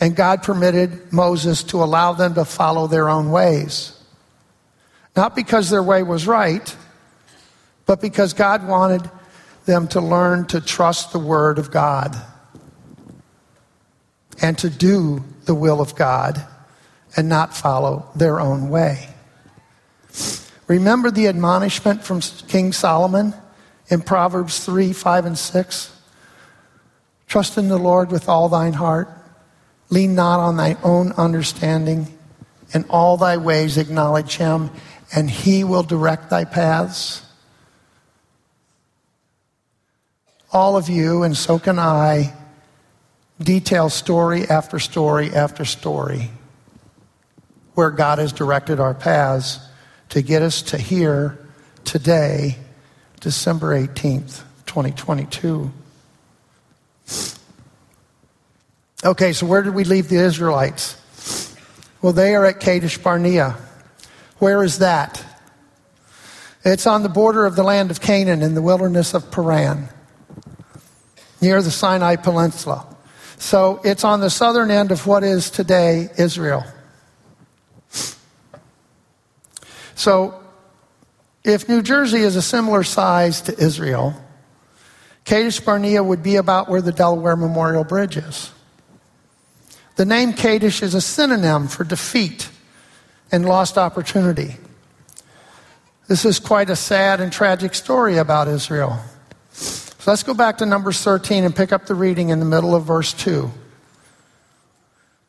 And 0.00 0.16
God 0.16 0.42
permitted 0.42 1.12
Moses 1.12 1.62
to 1.64 1.82
allow 1.82 2.12
them 2.12 2.34
to 2.34 2.44
follow 2.44 2.86
their 2.86 3.08
own 3.08 3.30
ways. 3.30 3.92
Not 5.16 5.36
because 5.36 5.70
their 5.70 5.82
way 5.82 6.02
was 6.02 6.26
right, 6.26 6.74
but 7.86 8.00
because 8.00 8.32
God 8.32 8.66
wanted 8.66 9.10
them 9.66 9.88
to 9.88 10.00
learn 10.00 10.46
to 10.46 10.60
trust 10.60 11.12
the 11.12 11.18
Word 11.18 11.58
of 11.58 11.70
God 11.70 12.16
and 14.42 14.58
to 14.58 14.70
do 14.70 15.24
the 15.44 15.54
will 15.54 15.80
of 15.80 15.94
God 15.94 16.44
and 17.16 17.28
not 17.28 17.56
follow 17.56 18.08
their 18.14 18.40
own 18.40 18.68
way. 18.68 19.08
Remember 20.66 21.10
the 21.10 21.28
admonishment 21.28 22.04
from 22.04 22.20
King 22.20 22.72
Solomon 22.72 23.34
in 23.88 24.00
Proverbs 24.00 24.64
3 24.64 24.92
5 24.92 25.26
and 25.26 25.38
6? 25.38 26.00
Trust 27.26 27.58
in 27.58 27.68
the 27.68 27.78
Lord 27.78 28.10
with 28.10 28.28
all 28.28 28.48
thine 28.48 28.74
heart 28.74 29.08
Lean 29.90 30.14
not 30.14 30.40
on 30.40 30.56
thy 30.56 30.76
own 30.82 31.12
understanding. 31.12 32.08
In 32.72 32.84
all 32.90 33.16
thy 33.16 33.36
ways 33.36 33.78
acknowledge 33.78 34.36
him, 34.36 34.70
and 35.14 35.30
he 35.30 35.62
will 35.62 35.84
direct 35.84 36.30
thy 36.30 36.44
paths. 36.44 37.22
All 40.54 40.76
of 40.76 40.88
you, 40.88 41.24
and 41.24 41.36
so 41.36 41.58
can 41.58 41.80
I, 41.80 42.32
detail 43.42 43.90
story 43.90 44.48
after 44.48 44.78
story 44.78 45.34
after 45.34 45.64
story 45.64 46.30
where 47.74 47.90
God 47.90 48.20
has 48.20 48.32
directed 48.32 48.78
our 48.78 48.94
paths 48.94 49.58
to 50.10 50.22
get 50.22 50.42
us 50.42 50.62
to 50.62 50.78
here 50.78 51.36
today, 51.84 52.56
December 53.20 53.76
18th, 53.76 54.42
2022. 54.66 55.72
Okay, 59.04 59.32
so 59.32 59.46
where 59.46 59.62
did 59.62 59.74
we 59.74 59.82
leave 59.82 60.08
the 60.08 60.18
Israelites? 60.18 60.96
Well, 62.00 62.12
they 62.12 62.36
are 62.36 62.46
at 62.46 62.60
Kadesh 62.60 62.96
Barnea. 62.96 63.56
Where 64.38 64.62
is 64.62 64.78
that? 64.78 65.24
It's 66.64 66.86
on 66.86 67.02
the 67.02 67.08
border 67.08 67.44
of 67.44 67.56
the 67.56 67.64
land 67.64 67.90
of 67.90 68.00
Canaan 68.00 68.40
in 68.40 68.54
the 68.54 68.62
wilderness 68.62 69.14
of 69.14 69.32
Paran, 69.32 69.88
near 71.44 71.60
the 71.60 71.70
Sinai 71.70 72.16
Peninsula. 72.16 72.86
So 73.36 73.80
it's 73.84 74.02
on 74.02 74.20
the 74.20 74.30
southern 74.30 74.70
end 74.70 74.90
of 74.90 75.06
what 75.06 75.22
is 75.22 75.50
today 75.50 76.08
Israel. 76.16 76.64
So 79.94 80.40
If 81.44 81.68
New 81.68 81.82
Jersey 81.82 82.20
is 82.20 82.36
a 82.36 82.42
similar 82.42 82.82
size 82.82 83.42
to 83.42 83.58
Israel, 83.62 84.14
Kadesh 85.24 85.60
Barnea 85.60 86.02
would 86.02 86.22
be 86.22 86.36
about 86.36 86.70
where 86.70 86.80
the 86.80 86.92
Delaware 86.92 87.36
Memorial 87.36 87.84
Bridge 87.84 88.16
is. 88.16 88.50
The 89.96 90.06
name 90.06 90.32
Kadesh 90.32 90.82
is 90.82 90.94
a 90.94 91.02
synonym 91.02 91.68
for 91.68 91.84
defeat 91.84 92.48
and 93.30 93.44
lost 93.44 93.76
opportunity. 93.76 94.56
This 96.08 96.24
is 96.24 96.38
quite 96.38 96.70
a 96.70 96.76
sad 96.76 97.20
and 97.20 97.30
tragic 97.30 97.74
story 97.74 98.16
about 98.16 98.48
Israel. 98.48 98.98
So 100.04 100.10
let's 100.10 100.22
go 100.22 100.34
back 100.34 100.58
to 100.58 100.66
Numbers 100.66 101.00
13 101.00 101.44
and 101.44 101.56
pick 101.56 101.72
up 101.72 101.86
the 101.86 101.94
reading 101.94 102.28
in 102.28 102.38
the 102.38 102.44
middle 102.44 102.74
of 102.74 102.84
verse 102.84 103.14
2. 103.14 103.50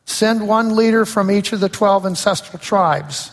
Send 0.04 0.46
one 0.46 0.76
leader 0.76 1.06
from 1.06 1.30
each 1.30 1.54
of 1.54 1.60
the 1.60 1.70
12 1.70 2.04
ancestral 2.04 2.58
tribes. 2.58 3.32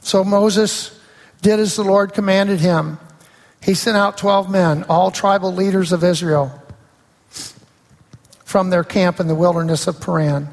So 0.00 0.24
Moses 0.24 0.98
did 1.42 1.60
as 1.60 1.76
the 1.76 1.84
Lord 1.84 2.14
commanded 2.14 2.58
him. 2.58 2.98
He 3.62 3.74
sent 3.74 3.98
out 3.98 4.16
12 4.16 4.50
men, 4.50 4.84
all 4.84 5.10
tribal 5.10 5.52
leaders 5.52 5.92
of 5.92 6.02
Israel, 6.02 6.50
from 8.46 8.70
their 8.70 8.82
camp 8.82 9.20
in 9.20 9.28
the 9.28 9.34
wilderness 9.34 9.86
of 9.86 10.00
Paran. 10.00 10.48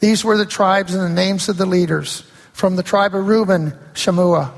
These 0.00 0.24
were 0.24 0.36
the 0.36 0.46
tribes 0.46 0.94
and 0.94 1.04
the 1.04 1.22
names 1.22 1.48
of 1.48 1.58
the 1.58 1.66
leaders. 1.66 2.24
From 2.52 2.74
the 2.74 2.82
tribe 2.82 3.14
of 3.14 3.28
Reuben, 3.28 3.70
Shammua. 3.94 4.50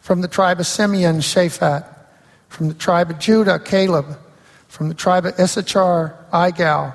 From 0.00 0.20
the 0.20 0.26
tribe 0.26 0.58
of 0.58 0.66
Simeon, 0.66 1.18
Shaphat. 1.18 1.94
From 2.48 2.68
the 2.68 2.74
tribe 2.74 3.10
of 3.10 3.18
Judah, 3.18 3.58
Caleb. 3.58 4.18
From 4.68 4.88
the 4.88 4.94
tribe 4.94 5.26
of 5.26 5.38
Issachar, 5.38 6.16
Igal. 6.32 6.94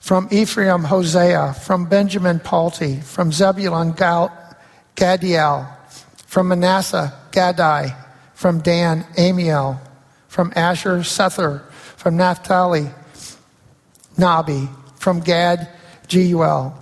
From 0.00 0.28
Ephraim, 0.30 0.84
Hosea. 0.84 1.54
From 1.54 1.86
Benjamin, 1.86 2.40
Palti. 2.40 3.00
From 3.00 3.32
Zebulun, 3.32 3.92
Gal- 3.92 4.32
Gadiel. 4.96 5.68
From 6.26 6.48
Manasseh, 6.48 7.12
Gaddi. 7.32 7.94
From 8.34 8.60
Dan, 8.60 9.06
Amiel. 9.16 9.80
From 10.28 10.52
Asher, 10.54 10.98
Sethur. 10.98 11.62
From 11.96 12.16
Naphtali, 12.16 12.90
Nahbi. 14.16 14.68
From 14.96 15.20
Gad, 15.20 15.68
Jeuel. 16.06 16.74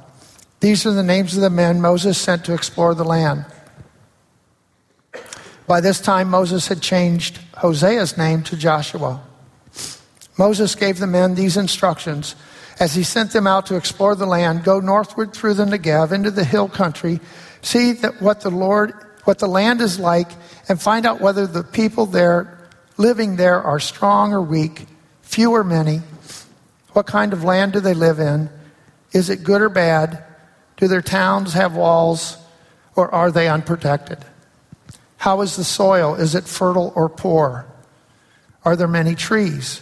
These 0.61 0.87
are 0.87 0.93
the 0.93 1.03
names 1.03 1.37
of 1.37 1.43
the 1.43 1.51
men 1.51 1.81
Moses 1.81 2.19
sent 2.19 2.45
to 2.47 2.55
explore 2.55 2.95
the 2.95 3.05
land. 3.05 3.45
By 5.67 5.81
this 5.81 6.01
time, 6.01 6.31
Moses 6.31 6.69
had 6.69 6.81
changed 6.81 7.41
Hosea's 7.57 8.19
name 8.19 8.43
to 8.45 8.57
Joshua. 8.57 9.23
Moses 10.39 10.75
gave 10.75 10.99
the 10.99 11.07
men 11.07 11.35
these 11.35 11.57
instructions 11.57 12.37
as 12.79 12.95
he 12.95 13.03
sent 13.03 13.33
them 13.33 13.47
out 13.47 13.67
to 13.67 13.77
explore 13.77 14.15
the 14.15 14.27
land 14.27 14.65
go 14.65 14.81
northward 14.81 15.33
through 15.33 15.55
the 15.55 15.65
Negev 15.65 16.13
into 16.13 16.31
the 16.31 16.45
hill 16.45 16.69
country, 16.69 17.21
see 17.63 17.93
that 17.93 18.21
what 18.21 18.43
the 18.43 18.51
Lord 18.51 18.93
what 19.25 19.41
the 19.41 19.49
land 19.49 19.81
is 19.81 19.99
like 19.99 20.29
and 20.69 20.81
find 20.81 21.05
out 21.05 21.21
whether 21.21 21.47
the 21.47 21.65
people 21.65 22.07
there 22.07 22.59
living 22.97 23.37
there 23.37 23.61
are 23.61 23.81
strong 23.81 24.33
or 24.33 24.41
weak, 24.41 24.87
few 25.23 25.51
or 25.51 25.65
many. 25.65 26.01
What 26.93 27.07
kind 27.07 27.33
of 27.33 27.43
land 27.43 27.73
do 27.73 27.81
they 27.81 27.93
live 27.93 28.21
in? 28.21 28.49
Is 29.13 29.29
it 29.29 29.43
good 29.43 29.61
or 29.61 29.69
bad? 29.69 30.23
Do 30.77 30.87
their 30.87 31.03
towns 31.03 31.55
have 31.55 31.75
walls 31.75 32.39
or 32.95 33.13
are 33.13 33.33
they 33.33 33.49
unprotected? 33.49 34.25
How 35.17 35.41
is 35.41 35.57
the 35.57 35.65
soil? 35.65 36.15
Is 36.15 36.35
it 36.35 36.45
fertile 36.45 36.93
or 36.95 37.09
poor? 37.09 37.67
Are 38.65 38.77
there 38.77 38.89
many 38.89 39.15
trees? 39.15 39.81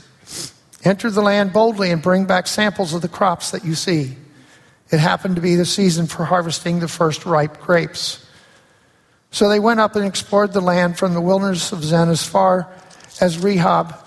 Enter 0.84 1.10
the 1.10 1.22
land 1.22 1.52
boldly 1.52 1.90
and 1.90 2.02
bring 2.02 2.26
back 2.26 2.46
samples 2.46 2.92
of 2.92 3.00
the 3.00 3.08
crops 3.08 3.50
that 3.50 3.64
you 3.64 3.74
see. 3.74 4.16
It 4.90 4.98
happened 4.98 5.36
to 5.36 5.42
be 5.42 5.54
the 5.54 5.64
season 5.64 6.06
for 6.06 6.24
harvesting 6.24 6.80
the 6.80 6.88
first 6.88 7.24
ripe 7.24 7.60
grapes. 7.60 8.24
So 9.30 9.48
they 9.48 9.58
went 9.58 9.80
up 9.80 9.96
and 9.96 10.04
explored 10.04 10.52
the 10.52 10.60
land 10.60 10.98
from 10.98 11.14
the 11.14 11.20
wilderness 11.20 11.72
of 11.72 11.82
Zin 11.82 12.08
as 12.08 12.24
far 12.24 12.70
as 13.20 13.38
Rehob, 13.38 13.99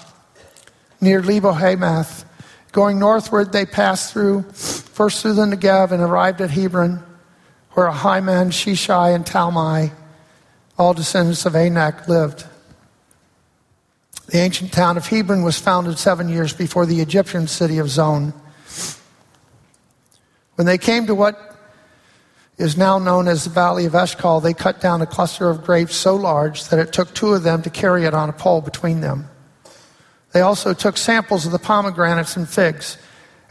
near 1.02 1.22
Lebo 1.22 1.52
Hamath. 1.52 2.24
Going 2.72 3.00
northward, 3.00 3.52
they 3.52 3.66
passed 3.66 4.14
through, 4.14 4.44
first 4.44 5.22
through 5.22 5.34
the 5.34 5.46
Negev, 5.46 5.92
and 5.92 6.02
arrived 6.02 6.42
at 6.42 6.52
Hebron, 6.52 7.04
where 7.72 7.88
Ahiman, 7.88 8.52
Sheshai, 8.52 9.16
and 9.16 9.26
Talmai, 9.26 9.92
all 10.78 10.94
descendants 10.94 11.46
of 11.46 11.56
Anak, 11.56 12.08
lived. 12.08 12.46
The 14.28 14.38
ancient 14.40 14.72
town 14.72 14.98
of 14.98 15.08
Hebron 15.08 15.44
was 15.44 15.60
founded 15.60 15.98
seven 15.98 16.30
years 16.30 16.54
before 16.54 16.86
the 16.86 17.00
Egyptian 17.02 17.48
city 17.48 17.78
of 17.78 17.90
Zoan. 17.90 18.34
When 20.56 20.68
they 20.68 20.78
came 20.78 21.08
to 21.08 21.16
what 21.16 21.56
is 22.58 22.76
now 22.76 23.00
known 23.00 23.28
as 23.28 23.44
the 23.44 23.50
Valley 23.50 23.86
of 23.86 23.96
Eshcol, 23.96 24.42
they 24.42 24.54
cut 24.54 24.82
down 24.82 25.02
a 25.02 25.06
cluster 25.06 25.50
of 25.50 25.64
grapes 25.64 25.96
so 25.96 26.16
large 26.16 26.66
that 26.70 26.80
it 26.80 26.92
took 26.92 27.14
two 27.14 27.34
of 27.34 27.44
them 27.44 27.62
to 27.62 27.70
carry 27.70 28.06
it 28.06 28.14
on 28.14 28.30
a 28.30 28.34
pole 28.34 28.62
between 28.62 29.02
them. 29.02 29.30
They 30.34 30.42
also 30.42 30.74
took 30.74 30.98
samples 30.98 31.46
of 31.46 31.52
the 31.52 31.60
pomegranates 31.60 32.36
and 32.36 32.50
figs. 32.50 32.98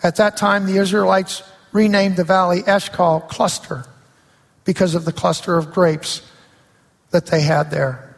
At 0.03 0.17
that 0.17 0.37
time, 0.37 0.67
the 0.67 0.77
Israelites 0.77 1.43
renamed 1.73 2.17
the 2.17 2.25
valley 2.25 2.63
Eshcol 2.67 3.21
Cluster 3.21 3.85
because 4.65 4.95
of 4.95 5.05
the 5.05 5.13
cluster 5.13 5.57
of 5.57 5.73
grapes 5.73 6.23
that 7.11 7.27
they 7.27 7.41
had 7.41 7.71
there. 7.71 8.17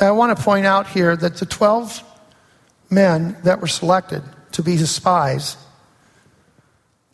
And 0.00 0.08
I 0.08 0.10
want 0.10 0.36
to 0.36 0.42
point 0.42 0.66
out 0.66 0.88
here 0.88 1.16
that 1.16 1.36
the 1.36 1.46
12 1.46 2.02
men 2.90 3.36
that 3.44 3.60
were 3.60 3.66
selected 3.66 4.22
to 4.52 4.62
be 4.62 4.76
his 4.76 4.90
spies 4.90 5.56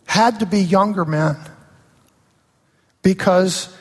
had 0.06 0.40
to 0.40 0.46
be 0.46 0.60
younger 0.60 1.04
men 1.04 1.36
because 3.02 3.74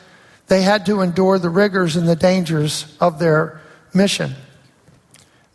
they 0.46 0.62
had 0.62 0.86
to 0.86 1.00
endure 1.00 1.38
the 1.38 1.50
rigors 1.50 1.96
and 1.96 2.08
the 2.08 2.16
dangers 2.16 2.96
of 3.00 3.18
their 3.18 3.60
mission. 3.94 4.34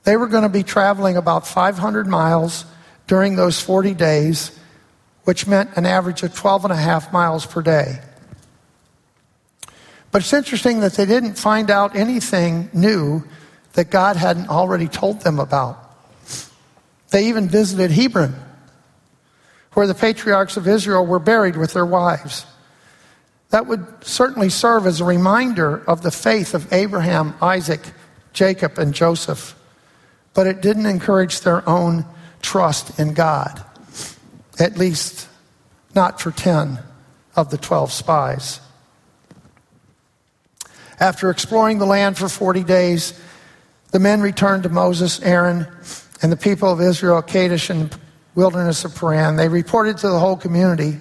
They 0.03 0.17
were 0.17 0.27
going 0.27 0.43
to 0.43 0.49
be 0.49 0.63
traveling 0.63 1.17
about 1.17 1.47
500 1.47 2.07
miles 2.07 2.65
during 3.07 3.35
those 3.35 3.59
40 3.59 3.93
days, 3.93 4.57
which 5.23 5.47
meant 5.47 5.71
an 5.75 5.85
average 5.85 6.23
of 6.23 6.35
12 6.35 6.65
and 6.65 6.73
a 6.73 6.77
half 6.77 7.11
miles 7.11 7.45
per 7.45 7.61
day. 7.61 7.99
But 10.15 10.21
it's 10.21 10.31
interesting 10.31 10.79
that 10.79 10.93
they 10.93 11.05
didn't 11.05 11.33
find 11.33 11.69
out 11.69 11.93
anything 11.93 12.69
new 12.71 13.25
that 13.73 13.89
God 13.89 14.15
hadn't 14.15 14.47
already 14.47 14.87
told 14.87 15.19
them 15.19 15.41
about. 15.41 15.77
They 17.09 17.27
even 17.27 17.49
visited 17.49 17.91
Hebron 17.91 18.33
where 19.73 19.87
the 19.87 19.93
patriarchs 19.93 20.55
of 20.55 20.69
Israel 20.69 21.05
were 21.05 21.19
buried 21.19 21.57
with 21.57 21.73
their 21.73 21.85
wives. 21.85 22.45
That 23.49 23.67
would 23.67 24.05
certainly 24.05 24.47
serve 24.47 24.87
as 24.87 25.01
a 25.01 25.03
reminder 25.03 25.83
of 25.85 26.01
the 26.01 26.11
faith 26.11 26.53
of 26.53 26.71
Abraham, 26.71 27.35
Isaac, 27.41 27.81
Jacob, 28.31 28.79
and 28.79 28.93
Joseph. 28.93 29.53
But 30.33 30.47
it 30.47 30.61
didn't 30.61 30.85
encourage 30.85 31.41
their 31.41 31.67
own 31.67 32.05
trust 32.41 32.97
in 33.01 33.15
God, 33.15 33.61
at 34.59 34.77
least 34.77 35.27
not 35.93 36.21
for 36.21 36.31
10 36.31 36.79
of 37.35 37.49
the 37.49 37.57
12 37.57 37.91
spies. 37.91 38.61
After 40.99 41.29
exploring 41.29 41.77
the 41.77 41.85
land 41.85 42.17
for 42.17 42.29
40 42.29 42.63
days, 42.63 43.19
the 43.91 43.99
men 43.99 44.21
returned 44.21 44.63
to 44.63 44.69
Moses, 44.69 45.21
Aaron, 45.21 45.67
and 46.21 46.31
the 46.31 46.37
people 46.37 46.71
of 46.71 46.81
Israel, 46.81 47.21
Kadesh 47.21 47.69
and 47.69 47.89
the 47.89 47.99
wilderness 48.35 48.85
of 48.85 48.95
Paran. 48.95 49.35
They 49.35 49.47
reported 49.47 49.97
to 49.99 50.09
the 50.09 50.19
whole 50.19 50.37
community 50.37 50.99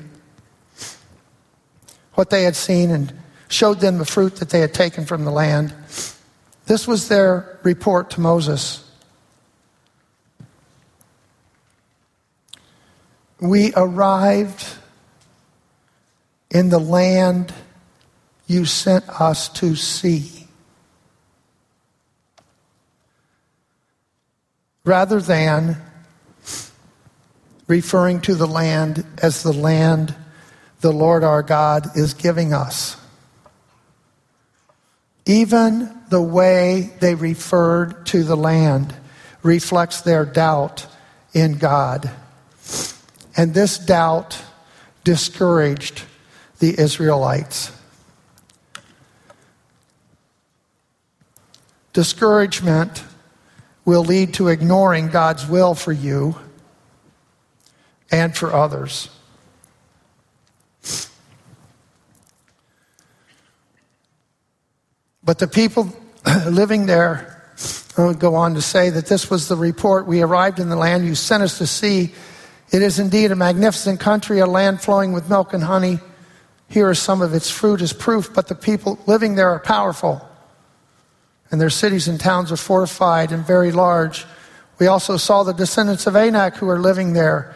what 2.15 2.31
they 2.31 2.45
had 2.45 2.57
seen 2.57 2.91
and 2.91 3.13
showed 3.49 3.81
them 3.81 3.99
the 3.99 4.05
fruit 4.05 4.37
that 4.37 4.51
they 4.51 4.61
had 4.61 4.75
taken 4.75 5.05
from 5.05 5.25
the 5.25 5.31
land. 5.31 5.73
This 6.67 6.87
was 6.87 7.09
their 7.09 7.59
report 7.63 8.11
to 8.11 8.21
Moses. 8.21 8.81
We 13.41 13.73
arrived 13.77 14.67
in 16.51 16.71
the 16.71 16.79
land 16.79 17.53
you 18.47 18.65
sent 18.65 19.09
us 19.09 19.49
to 19.49 19.75
see. 19.75 20.47
Rather 24.85 25.21
than 25.21 25.77
referring 27.67 28.21
to 28.21 28.35
the 28.35 28.47
land 28.47 29.05
as 29.23 29.43
the 29.43 29.53
land 29.53 30.15
the 30.81 30.93
Lord 30.93 31.25
our 31.25 31.43
God 31.43 31.97
is 31.97 32.13
giving 32.13 32.53
us. 32.53 32.99
Even 35.25 35.99
the 36.11 36.21
way 36.21 36.93
they 37.01 37.15
referred 37.15 38.05
to 38.07 38.23
the 38.23 38.37
land 38.37 38.95
reflects 39.43 40.03
their 40.03 40.27
doubt 40.27 40.87
in 41.33 41.57
God. 41.57 42.11
And 43.35 43.55
this 43.55 43.79
doubt 43.79 44.43
discouraged 45.03 46.03
the 46.59 46.79
Israelites. 46.79 47.74
Discouragement 51.95 53.03
will 53.87 54.05
lead 54.05 54.35
to 54.35 54.49
ignoring 54.49 55.09
God's 55.09 55.47
will 55.49 55.75
for 55.75 55.93
you 55.93 56.37
and 58.11 58.37
for 58.37 58.53
others. 58.53 59.09
But 65.25 65.39
the 65.39 65.49
people 65.49 65.89
living 66.51 66.87
there 66.87 67.31
would 67.97 68.19
go 68.19 68.35
on 68.35 68.55
to 68.55 68.63
say 68.63 68.91
that 68.91 69.07
this 69.07 69.31
was 69.31 69.49
the 69.49 69.57
report. 69.57 70.07
We 70.07 70.21
arrived 70.21 70.59
in 70.59 70.69
the 70.69 70.77
land 70.77 71.07
you 71.07 71.15
sent 71.15 71.43
us 71.43 71.59
to 71.59 71.67
see. 71.67 72.13
It 72.73 72.83
is 72.83 72.99
indeed 72.99 73.31
a 73.31 73.37
magnificent 73.37 74.01
country, 74.01 74.41
a 74.41 74.47
land 74.47 74.81
flowing 74.81 75.13
with 75.13 75.31
milk 75.31 75.55
and 75.55 75.63
honey. 75.63 76.01
Here 76.69 76.89
are 76.89 76.95
some 76.95 77.23
of 77.23 77.35
its 77.35 77.51
fruit 77.51 77.81
as 77.81 77.93
proof, 77.93 78.35
but 78.35 78.49
the 78.49 78.55
people 78.55 78.99
living 79.07 79.37
there 79.37 79.51
are 79.51 79.61
powerful, 79.61 80.29
and 81.51 81.61
their 81.61 81.71
cities 81.71 82.09
and 82.09 82.19
towns 82.19 82.51
are 82.51 82.57
fortified 82.57 83.33
and 83.33 83.47
very 83.47 83.73
large. 83.73 84.25
We 84.79 84.87
also 84.87 85.17
saw 85.17 85.43
the 85.43 85.53
descendants 85.53 86.07
of 86.07 86.17
Anak 86.17 86.57
who 86.57 86.69
are 86.69 86.81
living 86.81 87.13
there. 87.13 87.55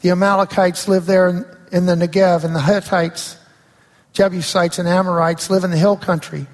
The 0.00 0.10
Amalekites 0.10 0.88
live 0.88 1.06
there 1.06 1.28
in, 1.28 1.44
in 1.72 1.86
the 1.86 1.94
Negev, 1.94 2.44
and 2.44 2.54
the 2.54 2.62
Hittites, 2.62 3.36
Jebusites, 4.12 4.78
and 4.78 4.88
Amorites 4.88 5.50
live 5.50 5.64
in 5.64 5.70
the 5.70 5.76
hill 5.76 5.96
country. 5.96 6.46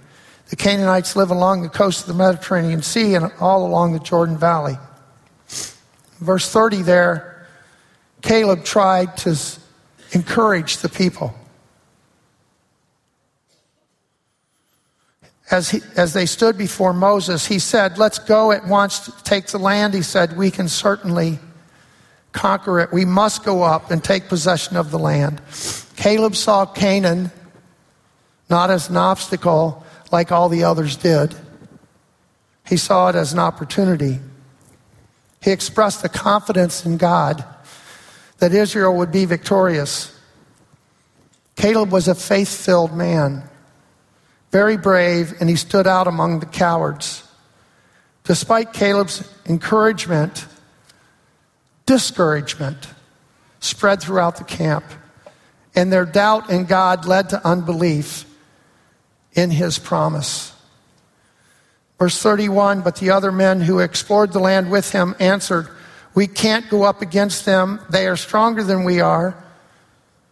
The 0.50 0.56
Canaanites 0.56 1.16
live 1.16 1.30
along 1.30 1.62
the 1.62 1.70
coast 1.70 2.02
of 2.02 2.08
the 2.08 2.14
Mediterranean 2.14 2.82
Sea 2.82 3.14
and 3.14 3.32
all 3.40 3.66
along 3.66 3.94
the 3.94 4.00
Jordan 4.00 4.36
Valley. 4.36 4.76
Verse 6.20 6.48
30 6.50 6.82
there, 6.82 7.46
Caleb 8.20 8.64
tried 8.64 9.16
to 9.18 9.36
encourage 10.12 10.78
the 10.78 10.88
people. 10.88 11.34
As, 15.52 15.68
he, 15.68 15.82
as 15.96 16.14
they 16.14 16.24
stood 16.24 16.56
before 16.56 16.94
Moses, 16.94 17.46
he 17.46 17.58
said, 17.58 17.98
Let's 17.98 18.18
go 18.18 18.52
at 18.52 18.66
once 18.66 19.00
to 19.00 19.12
take 19.22 19.48
the 19.48 19.58
land. 19.58 19.92
He 19.92 20.00
said, 20.00 20.34
We 20.34 20.50
can 20.50 20.66
certainly 20.66 21.38
conquer 22.32 22.80
it. 22.80 22.90
We 22.90 23.04
must 23.04 23.44
go 23.44 23.62
up 23.62 23.90
and 23.90 24.02
take 24.02 24.28
possession 24.28 24.78
of 24.78 24.90
the 24.90 24.98
land. 24.98 25.42
Caleb 25.94 26.36
saw 26.36 26.64
Canaan 26.64 27.30
not 28.48 28.70
as 28.70 28.88
an 28.88 28.96
obstacle, 28.96 29.84
like 30.10 30.32
all 30.32 30.48
the 30.48 30.64
others 30.64 30.96
did. 30.96 31.34
He 32.66 32.78
saw 32.78 33.10
it 33.10 33.14
as 33.14 33.34
an 33.34 33.38
opportunity. 33.38 34.20
He 35.42 35.50
expressed 35.50 36.00
the 36.00 36.08
confidence 36.08 36.86
in 36.86 36.96
God 36.96 37.44
that 38.38 38.54
Israel 38.54 38.96
would 38.96 39.12
be 39.12 39.26
victorious. 39.26 40.18
Caleb 41.56 41.92
was 41.92 42.08
a 42.08 42.14
faith 42.14 42.48
filled 42.48 42.96
man, 42.96 43.42
very 44.52 44.76
brave, 44.76 45.34
and 45.40 45.48
he 45.48 45.56
stood 45.56 45.86
out 45.86 46.06
among 46.06 46.40
the 46.40 46.46
cowards. 46.46 47.26
Despite 48.24 48.72
Caleb's 48.72 49.28
encouragement, 49.46 50.46
discouragement 51.86 52.88
spread 53.58 54.00
throughout 54.00 54.36
the 54.36 54.44
camp, 54.44 54.84
and 55.74 55.90
their 55.90 56.04
doubt 56.04 56.50
in 56.50 56.66
God 56.66 57.06
led 57.06 57.30
to 57.30 57.44
unbelief 57.46 58.26
in 59.32 59.50
his 59.50 59.78
promise. 59.78 60.52
Verse 61.98 62.18
31 62.18 62.82
But 62.82 62.96
the 62.96 63.10
other 63.10 63.32
men 63.32 63.60
who 63.60 63.78
explored 63.78 64.32
the 64.32 64.38
land 64.38 64.70
with 64.70 64.92
him 64.92 65.14
answered, 65.18 65.68
We 66.14 66.26
can't 66.26 66.68
go 66.68 66.82
up 66.82 67.00
against 67.00 67.46
them. 67.46 67.80
They 67.88 68.06
are 68.06 68.16
stronger 68.16 68.62
than 68.62 68.84
we 68.84 69.00
are. 69.00 69.34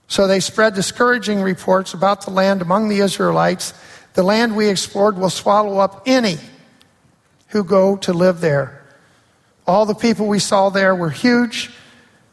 So 0.09 0.27
they 0.27 0.41
spread 0.41 0.75
discouraging 0.75 1.41
reports 1.41 1.95
about 1.95 2.23
the 2.23 2.33
land 2.33 2.63
among 2.63 2.89
the 2.89 2.99
Israelites. 2.99 3.73
The 4.15 4.23
land 4.23 4.57
we 4.57 4.69
explored 4.69 5.17
will 5.17 5.31
swallow 5.31 5.79
up 5.79 6.03
any 6.07 6.39
who 7.49 7.65
go 7.65 7.97
to 7.99 8.13
live 8.13 8.41
there. 8.41 8.85
All 9.67 9.87
the 9.87 9.95
people 9.95 10.27
we 10.27 10.39
saw 10.39 10.69
there 10.69 10.95
were 10.95 11.11
huge. 11.11 11.71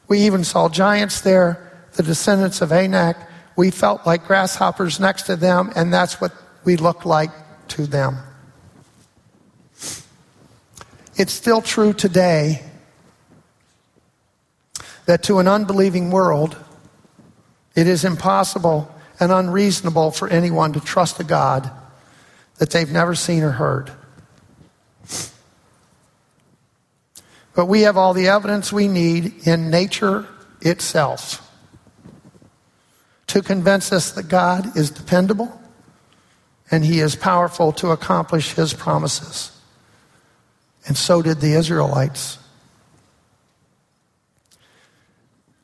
We 0.07 0.19
even 0.21 0.43
saw 0.43 0.69
giants 0.69 1.21
there, 1.21 1.87
the 1.93 2.03
descendants 2.03 2.61
of 2.61 2.71
Anak. 2.71 3.17
We 3.55 3.71
felt 3.71 4.05
like 4.05 4.25
grasshoppers 4.25 4.99
next 4.99 5.23
to 5.23 5.35
them, 5.35 5.71
and 5.75 5.93
that's 5.93 6.21
what 6.21 6.31
we 6.63 6.77
looked 6.77 7.05
like 7.05 7.31
to 7.69 7.85
them. 7.85 8.17
It's 11.15 11.33
still 11.33 11.61
true 11.61 11.93
today 11.93 12.63
that 15.05 15.23
to 15.23 15.39
an 15.39 15.47
unbelieving 15.47 16.11
world, 16.11 16.55
it 17.75 17.87
is 17.87 18.05
impossible 18.05 18.93
and 19.19 19.31
unreasonable 19.31 20.11
for 20.11 20.27
anyone 20.29 20.73
to 20.73 20.79
trust 20.79 21.19
a 21.19 21.23
God 21.23 21.69
that 22.57 22.69
they've 22.71 22.91
never 22.91 23.15
seen 23.15 23.43
or 23.43 23.51
heard. 23.51 23.91
But 27.55 27.65
we 27.65 27.81
have 27.81 27.97
all 27.97 28.13
the 28.13 28.27
evidence 28.27 28.71
we 28.71 28.87
need 28.87 29.47
in 29.47 29.71
nature 29.71 30.27
itself 30.61 31.43
to 33.27 33.41
convince 33.41 33.91
us 33.91 34.11
that 34.11 34.27
God 34.27 34.77
is 34.77 34.91
dependable 34.91 35.59
and 36.69 36.85
he 36.85 36.99
is 36.99 37.15
powerful 37.15 37.71
to 37.73 37.89
accomplish 37.89 38.53
his 38.53 38.73
promises. 38.73 39.51
And 40.85 40.97
so 40.97 41.21
did 41.21 41.39
the 41.41 41.53
Israelites. 41.53 42.37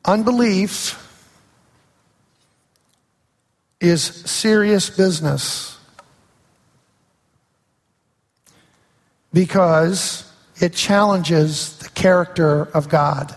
Unbelief 0.05 0.99
is 3.83 4.01
serious 4.01 4.89
business 4.89 5.77
because 9.33 10.31
it 10.61 10.73
challenges 10.73 11.77
the 11.79 11.89
character 11.89 12.63
of 12.73 12.87
God. 12.87 13.35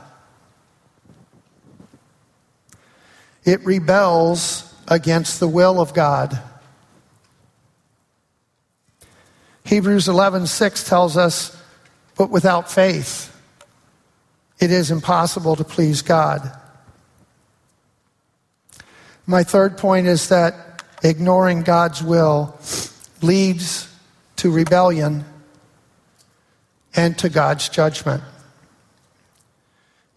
It 3.44 3.64
rebels 3.64 4.72
against 4.86 5.40
the 5.40 5.48
will 5.48 5.80
of 5.80 5.92
God. 5.94 6.40
Hebrews 9.64 10.06
11:6 10.06 10.84
tells 10.84 11.16
us, 11.16 11.56
"But 12.16 12.30
without 12.30 12.70
faith 12.70 13.32
it 14.60 14.70
is 14.70 14.92
impossible 14.92 15.56
to 15.56 15.64
please 15.64 16.02
God." 16.02 16.56
My 19.26 19.42
third 19.42 19.76
point 19.76 20.06
is 20.06 20.28
that 20.28 20.82
ignoring 21.02 21.62
God's 21.62 22.02
will 22.02 22.56
leads 23.22 23.92
to 24.36 24.50
rebellion 24.50 25.24
and 26.94 27.18
to 27.18 27.28
God's 27.28 27.68
judgment. 27.68 28.22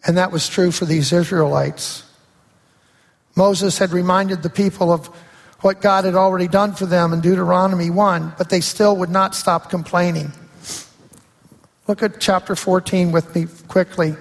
And 0.06 0.18
that 0.18 0.32
was 0.32 0.48
true 0.48 0.72
for 0.72 0.86
these 0.86 1.12
Israelites. 1.12 2.04
Moses 3.36 3.78
had 3.78 3.92
reminded 3.92 4.44
the 4.44 4.50
people 4.50 4.92
of 4.92 5.08
what 5.62 5.82
God 5.82 6.06
had 6.06 6.16
already 6.16 6.48
done 6.48 6.74
for 6.74 6.86
them 6.86 7.12
in 7.12 7.20
Deuteronomy 7.20 7.90
1, 7.90 8.34
but 8.38 8.50
they 8.50 8.62
still 8.62 8.96
would 8.96 9.10
not 9.10 9.36
stop 9.36 9.70
complaining. 9.70 10.32
Look 11.88 12.02
at 12.04 12.22
chapter 12.22 12.56
14 12.56 13.12
with 13.12 13.36
me 13.36 13.48
quickly. 13.68 14.16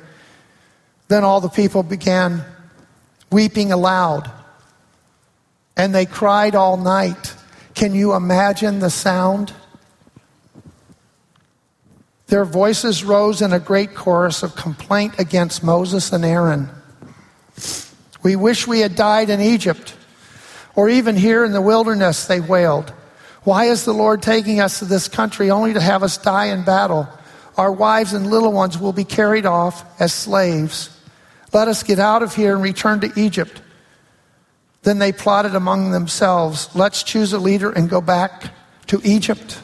Then 1.09 1.23
all 1.23 1.41
the 1.41 1.49
people 1.49 1.83
began 1.83 2.45
weeping 3.31 3.73
aloud, 3.73 4.31
and 5.79 5.95
they 5.95 6.05
cried 6.05 6.55
all 6.55 6.77
night. 6.77 7.35
Can 7.75 7.95
you 7.95 8.15
imagine 8.15 8.81
the 8.81 8.91
sound? 8.91 9.55
Their 12.27 12.45
voices 12.45 13.05
rose 13.05 13.41
in 13.41 13.55
a 13.55 13.61
great 13.61 13.95
chorus 13.95 14.43
of 14.43 14.55
complaint 14.55 15.15
against 15.19 15.65
Moses 15.65 16.13
and 16.13 16.25
Aaron. 16.25 16.69
We 18.23 18.37
wish 18.37 18.67
we 18.67 18.81
had 18.81 18.97
died 18.97 19.31
in 19.31 19.41
Egypt 19.41 19.95
or 20.79 20.89
even 20.89 21.17
here 21.17 21.45
in 21.45 21.51
the 21.51 21.61
wilderness, 21.61 22.27
they 22.27 22.39
wailed. 22.39 22.91
Why 23.43 23.65
is 23.65 23.85
the 23.85 23.93
Lord 23.93 24.23
taking 24.23 24.61
us 24.61 24.79
to 24.79 24.85
this 24.85 25.09
country 25.09 25.51
only 25.51 25.73
to 25.73 25.81
have 25.81 26.05
us 26.05 26.19
die 26.19 26.47
in 26.47 26.63
battle? 26.63 27.09
Our 27.57 27.73
wives 27.73 28.13
and 28.13 28.29
little 28.31 28.53
ones 28.53 28.79
will 28.79 28.93
be 28.93 29.03
carried 29.03 29.45
off 29.45 29.85
as 30.01 30.13
slaves. 30.13 30.97
Let 31.53 31.67
us 31.67 31.83
get 31.83 31.99
out 31.99 32.23
of 32.23 32.33
here 32.33 32.55
and 32.55 32.63
return 32.63 33.01
to 33.01 33.13
Egypt. 33.17 33.61
Then 34.89 34.99
they 34.99 35.13
plotted 35.13 35.55
among 35.55 35.91
themselves, 35.91 36.75
let's 36.75 37.03
choose 37.03 37.35
a 37.35 37.39
leader 37.39 37.71
and 37.71 37.91
go 37.91 38.01
back 38.01 38.55
to 38.87 38.99
Egypt. 39.05 39.61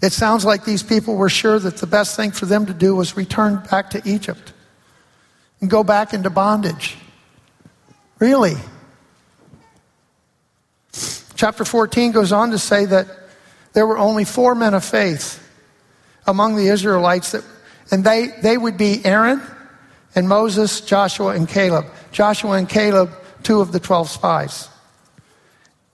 It 0.00 0.12
sounds 0.12 0.44
like 0.44 0.64
these 0.64 0.84
people 0.84 1.16
were 1.16 1.28
sure 1.28 1.58
that 1.58 1.78
the 1.78 1.88
best 1.88 2.14
thing 2.14 2.30
for 2.30 2.46
them 2.46 2.66
to 2.66 2.72
do 2.72 2.94
was 2.94 3.16
return 3.16 3.64
back 3.68 3.90
to 3.90 4.02
Egypt 4.08 4.52
and 5.60 5.68
go 5.68 5.82
back 5.82 6.14
into 6.14 6.30
bondage. 6.30 6.96
Really? 8.20 8.54
Chapter 11.34 11.64
14 11.64 12.12
goes 12.12 12.30
on 12.30 12.52
to 12.52 12.60
say 12.60 12.84
that 12.84 13.08
there 13.72 13.88
were 13.88 13.98
only 13.98 14.24
four 14.24 14.54
men 14.54 14.72
of 14.72 14.84
faith 14.84 15.44
among 16.28 16.54
the 16.54 16.68
Israelites, 16.68 17.32
that, 17.32 17.42
and 17.90 18.04
they, 18.04 18.28
they 18.40 18.56
would 18.56 18.78
be 18.78 19.04
Aaron 19.04 19.42
and 20.16 20.28
Moses, 20.28 20.80
Joshua, 20.80 21.36
and 21.36 21.48
Caleb. 21.48 21.86
Joshua 22.10 22.52
and 22.52 22.68
Caleb, 22.68 23.10
two 23.44 23.60
of 23.60 23.70
the 23.70 23.78
12 23.78 24.08
spies. 24.08 24.68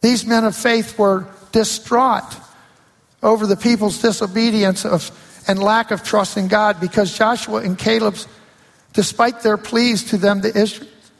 These 0.00 0.24
men 0.24 0.44
of 0.44 0.56
faith 0.56 0.98
were 0.98 1.26
distraught 1.52 2.36
over 3.22 3.46
the 3.46 3.56
people's 3.56 4.00
disobedience 4.00 4.86
of, 4.86 5.10
and 5.46 5.62
lack 5.62 5.90
of 5.90 6.02
trust 6.02 6.36
in 6.36 6.48
God 6.48 6.80
because 6.80 7.16
Joshua 7.16 7.62
and 7.62 7.78
Caleb's, 7.78 8.26
despite 8.94 9.42
their 9.42 9.58
pleas 9.58 10.04
to 10.04 10.16
them, 10.16 10.40
the 10.40 10.52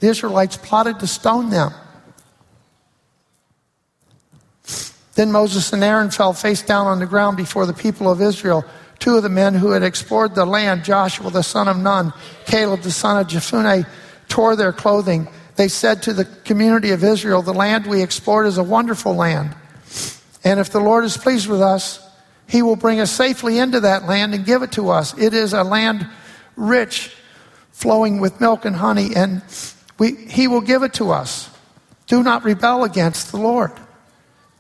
the 0.03 0.09
Israelites 0.09 0.57
plotted 0.57 0.99
to 0.99 1.07
stone 1.07 1.51
them. 1.51 1.73
Then 5.15 5.31
Moses 5.31 5.73
and 5.73 5.85
Aaron 5.85 6.11
fell 6.11 6.33
face 6.33 6.61
down 6.61 6.89
on 6.89 6.99
the 6.99 7.07
ground 7.07 7.37
before 7.37 7.67
the 7.67 7.73
people 7.73 8.11
of 8.11 8.21
Israel. 8.21 8.65
Two 9.03 9.17
of 9.17 9.25
the 9.25 9.29
men 9.29 9.55
who 9.55 9.73
had 9.73 9.83
explored 9.83 10.37
the 10.37 10.47
land, 10.47 10.85
Joshua 10.85 11.29
the 11.29 11.43
son 11.43 11.67
of 11.67 11.77
Nun, 11.77 12.13
Caleb 12.47 12.83
the 12.83 12.93
son 12.93 13.19
of 13.19 13.27
Jephunneh, 13.27 13.85
tore 14.29 14.55
their 14.55 14.73
clothing. 14.73 15.27
They 15.57 15.67
said 15.67 16.05
to 16.05 16.13
the 16.13 16.25
community 16.25 16.91
of 16.91 17.03
Israel, 17.03 17.43
The 17.43 17.53
land 17.53 17.85
we 17.85 18.01
explored 18.01 18.47
is 18.47 18.59
a 18.59 18.63
wonderful 18.63 19.17
land. 19.17 19.57
And 20.45 20.61
if 20.61 20.71
the 20.71 20.79
Lord 20.79 21.03
is 21.03 21.17
pleased 21.17 21.49
with 21.49 21.61
us, 21.61 21.99
he 22.47 22.63
will 22.63 22.77
bring 22.77 23.01
us 23.01 23.11
safely 23.11 23.59
into 23.59 23.81
that 23.81 24.07
land 24.07 24.35
and 24.35 24.45
give 24.45 24.63
it 24.63 24.71
to 24.73 24.91
us. 24.91 25.19
It 25.19 25.35
is 25.35 25.53
a 25.53 25.65
land 25.65 26.07
rich, 26.55 27.13
flowing 27.73 28.21
with 28.21 28.41
milk 28.41 28.65
and 28.65 28.77
honey, 28.77 29.17
and 29.17 29.43
we, 29.99 30.15
he 30.15 30.47
will 30.47 30.61
give 30.61 30.85
it 30.85 30.95
to 30.95 31.11
us. 31.11 31.51
Do 32.07 32.23
not 32.23 32.45
rebel 32.45 32.85
against 32.85 33.33
the 33.33 33.39
Lord. 33.39 33.73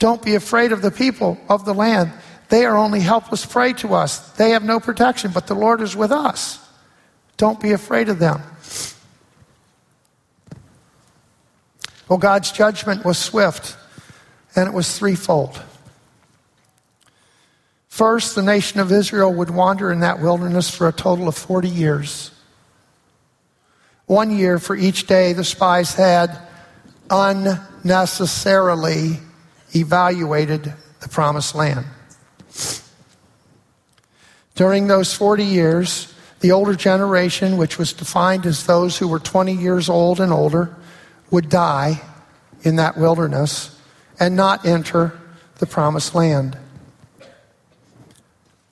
Don't 0.01 0.21
be 0.21 0.35
afraid 0.35 0.73
of 0.73 0.83
the 0.83 0.91
people 0.91 1.39
of 1.49 1.65
the 1.65 1.75
land. 1.75 2.11
They 2.53 2.65
are 2.67 2.77
only 2.77 3.01
helpless 3.01 3.47
prey 3.47 3.73
to 3.73 3.95
us. 3.95 4.19
They 4.33 4.51
have 4.51 4.63
no 4.63 4.79
protection, 4.79 5.31
but 5.33 5.47
the 5.47 5.55
Lord 5.55 5.81
is 5.81 5.97
with 5.97 6.13
us. 6.13 6.59
Don't 7.39 7.59
be 7.59 7.73
afraid 7.73 8.11
of 8.11 8.19
them. 8.19 8.43
Well, 12.11 12.19
God's 12.19 12.53
judgment 12.53 13.07
was 13.07 13.17
swift, 13.17 13.75
and 14.55 14.69
it 14.69 14.75
was 14.75 14.99
threefold. 14.99 15.63
First, 17.89 18.35
the 18.35 18.43
nation 18.43 18.81
of 18.81 18.93
Israel 18.93 19.33
would 19.33 19.49
wander 19.49 19.91
in 19.91 20.01
that 20.01 20.21
wilderness 20.21 20.69
for 20.69 20.87
a 20.87 20.93
total 20.93 21.29
of 21.29 21.35
40 21.35 21.71
years. 21.71 22.33
One 24.05 24.31
year 24.31 24.59
for 24.59 24.77
each 24.77 25.07
day 25.07 25.33
the 25.33 25.43
spies 25.43 25.95
had 25.95 26.39
unnecessarily 27.09 29.21
evaluated 29.75 30.75
the 31.01 31.09
promised 31.09 31.55
land. 31.55 31.87
During 34.55 34.87
those 34.87 35.15
40 35.15 35.45
years, 35.45 36.13
the 36.41 36.53
older 36.53 36.75
generation, 36.75 37.57
which 37.57 37.79
was 37.79 37.93
defined 37.93 38.47
as 38.47 38.67
those 38.67 38.99
who 38.99 39.09
were 39.09 39.19
20 39.19 39.55
years 39.55 39.89
old 39.89 40.21
and 40.21 40.33
older, 40.33 40.77
would 41.31 41.49
die 41.49 42.01
in 42.63 42.77
that 42.77 42.97
wilderness 42.97 43.77
and 44.21 44.37
not 44.37 44.65
enter 44.67 45.19
the 45.59 45.67
promised 45.67 46.15
land. 46.15 46.57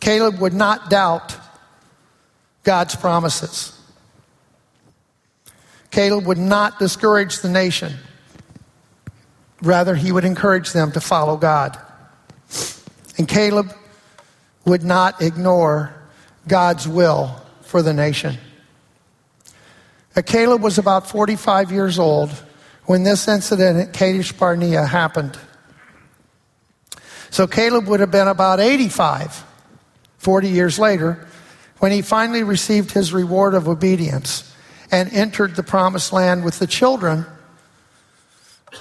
Caleb 0.00 0.40
would 0.40 0.54
not 0.54 0.90
doubt 0.90 1.36
God's 2.64 2.96
promises. 2.96 3.79
Caleb 5.90 6.26
would 6.26 6.38
not 6.38 6.78
discourage 6.78 7.40
the 7.40 7.48
nation. 7.48 7.94
Rather, 9.62 9.94
he 9.94 10.12
would 10.12 10.24
encourage 10.24 10.72
them 10.72 10.92
to 10.92 11.00
follow 11.00 11.36
God. 11.36 11.76
And 13.18 13.28
Caleb 13.28 13.74
would 14.64 14.82
not 14.82 15.20
ignore 15.20 15.94
God's 16.46 16.86
will 16.86 17.42
for 17.62 17.82
the 17.82 17.92
nation. 17.92 18.38
Now, 20.16 20.22
Caleb 20.22 20.62
was 20.62 20.78
about 20.78 21.08
45 21.08 21.70
years 21.70 21.98
old 21.98 22.30
when 22.86 23.02
this 23.02 23.28
incident 23.28 23.78
at 23.78 23.92
Kadesh 23.92 24.32
Barnea 24.32 24.84
happened. 24.84 25.38
So 27.30 27.46
Caleb 27.46 27.86
would 27.86 28.00
have 28.00 28.10
been 28.10 28.26
about 28.26 28.58
85, 28.58 29.44
40 30.18 30.48
years 30.48 30.78
later, 30.78 31.26
when 31.78 31.92
he 31.92 32.02
finally 32.02 32.42
received 32.42 32.90
his 32.92 33.12
reward 33.12 33.54
of 33.54 33.68
obedience 33.68 34.49
and 34.90 35.12
entered 35.12 35.56
the 35.56 35.62
promised 35.62 36.12
land 36.12 36.44
with 36.44 36.58
the 36.58 36.66
children 36.66 37.26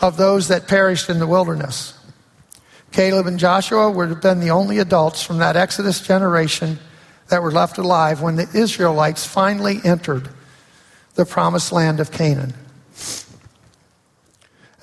of 0.02 0.18
those 0.18 0.48
that 0.48 0.68
perished 0.68 1.10
in 1.10 1.20
the 1.20 1.28
wilderness. 1.28 1.94
Caleb 2.92 3.28
and 3.28 3.40
Joshua 3.40 3.90
would 3.90 4.10
have 4.10 4.22
been 4.22 4.40
the 4.40 4.50
only 4.50 4.80
adults 4.80 5.22
from 5.22 5.38
that 5.38 5.56
Exodus 5.56 6.02
generation 6.02 6.80
that 7.30 7.44
were 7.44 7.52
left 7.52 7.78
alive 7.78 8.22
when 8.22 8.36
the 8.36 8.50
Israelites 8.54 9.26
finally 9.26 9.80
entered 9.84 10.30
the 11.16 11.26
promised 11.26 11.72
land 11.72 12.00
of 12.00 12.12
Canaan. 12.12 12.54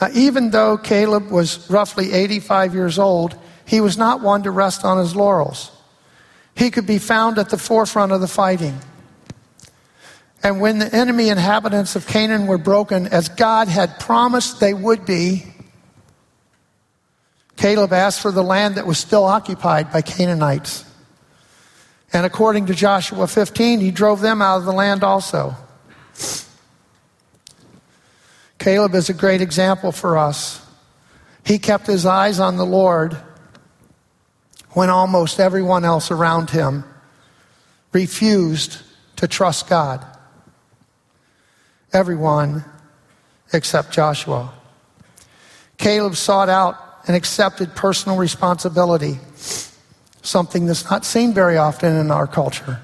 Now, 0.01 0.09
even 0.13 0.51
though 0.51 0.77
Caleb 0.77 1.31
was 1.31 1.69
roughly 1.71 2.13
85 2.13 2.75
years 2.75 2.99
old, 2.99 3.37
he 3.65 3.81
was 3.81 3.97
not 3.97 4.21
one 4.21 4.43
to 4.43 4.51
rest 4.51 4.85
on 4.85 4.99
his 4.99 5.17
laurels. 5.17 5.73
He 6.55 6.71
could 6.71 6.87
be 6.87 6.99
found 6.99 7.39
at 7.39 7.51
the 7.51 7.59
forefront 7.59 8.13
of 8.13 8.21
the 8.21 8.29
fighting. 8.29 8.79
And 10.47 10.61
when 10.61 10.79
the 10.79 10.95
enemy 10.95 11.29
inhabitants 11.29 11.97
of 11.97 12.07
Canaan 12.07 12.47
were 12.47 12.57
broken, 12.57 13.09
as 13.09 13.29
God 13.29 13.67
had 13.67 13.99
promised 13.99 14.61
they 14.61 14.73
would 14.73 15.05
be, 15.05 15.45
Caleb 17.57 17.93
asked 17.93 18.21
for 18.21 18.31
the 18.31 18.45
land 18.45 18.77
that 18.77 18.87
was 18.87 18.97
still 18.97 19.25
occupied 19.25 19.91
by 19.91 20.03
Canaanites. 20.03 20.85
And 22.13 22.25
according 22.25 22.67
to 22.67 22.75
Joshua 22.75 23.27
15, 23.27 23.81
he 23.81 23.91
drove 23.91 24.21
them 24.21 24.41
out 24.41 24.59
of 24.59 24.67
the 24.67 24.73
land 24.73 25.03
also. 25.03 25.57
Caleb 28.61 28.95
is 28.95 29.09
a 29.09 29.15
great 29.15 29.41
example 29.41 29.91
for 29.91 30.17
us. 30.17 30.65
He 31.45 31.59
kept 31.59 31.89
his 31.89 32.07
eyes 32.07 32.39
on 32.39 32.57
the 32.57 32.65
Lord 32.65 33.17
when 34.75 34.91
almost 34.91 35.41
everyone 35.41 35.85
else 35.85 36.13
around 36.13 36.51
him 36.51 36.85
refused 37.93 38.79
to 39.17 39.27
trust 39.27 39.69
God. 39.69 40.07
Everyone 41.93 42.65
except 43.53 43.93
Joshua. 43.93 44.53
Caleb 45.79 46.17
sought 46.17 46.49
out 46.49 46.77
and 47.07 47.17
accepted 47.17 47.75
personal 47.75 48.17
responsibility, 48.17 49.19
something 50.23 50.67
that's 50.67 50.91
not 50.91 51.05
seen 51.05 51.33
very 51.33 51.57
often 51.57 51.95
in 51.97 52.11
our 52.11 52.27
culture. 52.27 52.81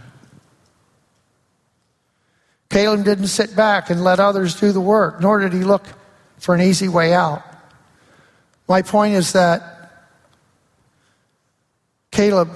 Caleb 2.70 3.04
didn't 3.04 3.26
sit 3.26 3.54
back 3.54 3.90
and 3.90 4.02
let 4.02 4.20
others 4.20 4.58
do 4.58 4.72
the 4.72 4.80
work, 4.80 5.20
nor 5.20 5.40
did 5.40 5.52
he 5.52 5.64
look 5.64 5.84
for 6.38 6.54
an 6.54 6.60
easy 6.60 6.88
way 6.88 7.12
out. 7.12 7.42
My 8.68 8.82
point 8.82 9.14
is 9.14 9.32
that 9.32 9.92
Caleb 12.10 12.50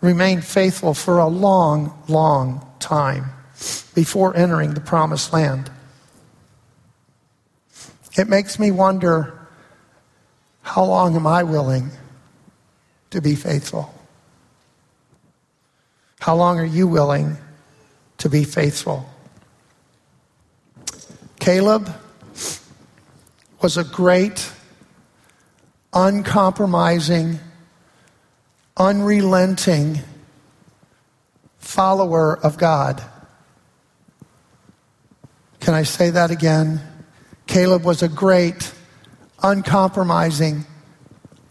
remained 0.00 0.44
faithful 0.44 0.94
for 0.94 1.18
a 1.18 1.26
long, 1.26 2.02
long 2.08 2.66
time 2.78 3.32
before 3.94 4.36
entering 4.36 4.74
the 4.74 4.80
promised 4.80 5.32
land. 5.32 5.70
It 8.16 8.28
makes 8.28 8.58
me 8.58 8.70
wonder 8.70 9.48
how 10.62 10.84
long 10.84 11.16
am 11.16 11.26
I 11.26 11.42
willing 11.42 11.90
to 13.10 13.20
be 13.20 13.34
faithful? 13.34 13.92
How 16.20 16.36
long 16.36 16.58
are 16.58 16.64
you 16.64 16.86
willing 16.86 17.38
to 18.18 18.28
be 18.28 18.44
faithful? 18.44 19.08
Caleb 21.38 21.92
was 23.62 23.76
a 23.76 23.84
great, 23.84 24.52
uncompromising, 25.92 27.38
unrelenting 28.76 30.00
follower 31.58 32.38
of 32.38 32.58
God. 32.58 33.02
Can 35.60 35.74
I 35.74 35.82
say 35.82 36.10
that 36.10 36.30
again? 36.30 36.80
Caleb 37.46 37.84
was 37.84 38.02
a 38.02 38.08
great, 38.08 38.72
uncompromising, 39.42 40.64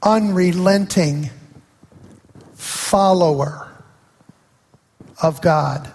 unrelenting 0.01 1.29
follower 2.53 3.67
of 5.21 5.41
God. 5.41 5.91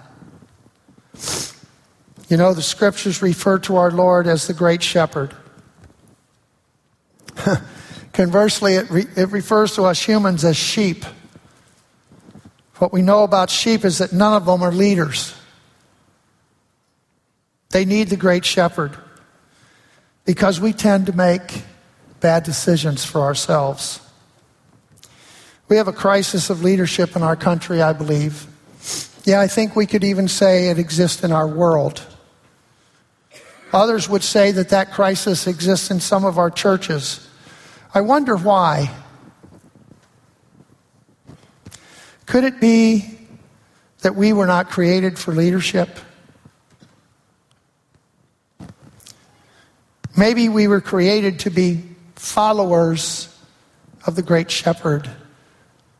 You 2.29 2.37
know, 2.37 2.55
the 2.55 2.63
scriptures 2.63 3.21
refer 3.21 3.59
to 3.61 3.77
our 3.77 3.91
Lord 3.91 4.27
as 4.27 4.47
the 4.47 4.55
great 4.55 4.83
shepherd. 4.83 5.35
Conversely, 8.13 8.75
it, 8.75 8.91
re- 8.91 9.07
it 9.17 9.31
refers 9.31 9.75
to 9.75 9.83
us 9.85 10.01
humans 10.01 10.45
as 10.45 10.57
sheep. 10.57 11.05
What 12.77 12.93
we 12.93 13.03
know 13.03 13.25
about 13.25 13.51
sheep 13.51 13.85
is 13.85 13.99
that 13.99 14.13
none 14.13 14.35
of 14.35 14.47
them 14.47 14.63
are 14.63 14.73
leaders. 14.73 15.35
They 17.75 17.85
need 17.85 18.09
the 18.09 18.17
great 18.17 18.45
shepherd 18.45 18.97
because 20.25 20.61
we 20.61 20.73
tend 20.73 21.07
to 21.07 21.13
make 21.13 21.65
bad 22.21 22.45
decisions 22.45 23.05
for 23.05 23.23
ourselves. 23.23 24.01
We 25.69 25.79
have 25.79 25.89
a 25.89 25.93
crisis 25.93 26.51
of 26.51 26.63
leadership 26.63 27.17
in 27.17 27.25
our 27.25 27.35
country, 27.35 27.83
I 27.83 27.93
believe. 27.93 28.47
Yeah, 29.25 29.41
I 29.41 29.49
think 29.49 29.75
we 29.75 29.87
could 29.87 30.05
even 30.05 30.29
say 30.29 30.69
it 30.69 30.79
exists 30.79 31.25
in 31.25 31.33
our 31.33 31.49
world. 31.49 32.07
Others 33.73 34.09
would 34.09 34.23
say 34.23 34.53
that 34.53 34.69
that 34.69 34.93
crisis 34.93 35.49
exists 35.49 35.91
in 35.91 35.99
some 35.99 36.25
of 36.25 36.39
our 36.39 36.53
churches. 36.53 37.29
I 37.93 38.03
wonder 38.03 38.37
why. 38.37 38.89
Could 42.27 42.45
it 42.45 42.61
be 42.61 43.19
that 44.03 44.15
we 44.15 44.33
were 44.33 44.47
not 44.47 44.71
created 44.71 45.19
for 45.19 45.35
leadership? 45.35 45.99
Maybe 50.17 50.49
we 50.49 50.69
were 50.69 50.81
created 50.81 51.41
to 51.41 51.51
be 51.51 51.83
followers 52.15 53.29
of 54.07 54.15
the 54.15 54.23
Great 54.23 54.51
Shepherd, 54.51 55.11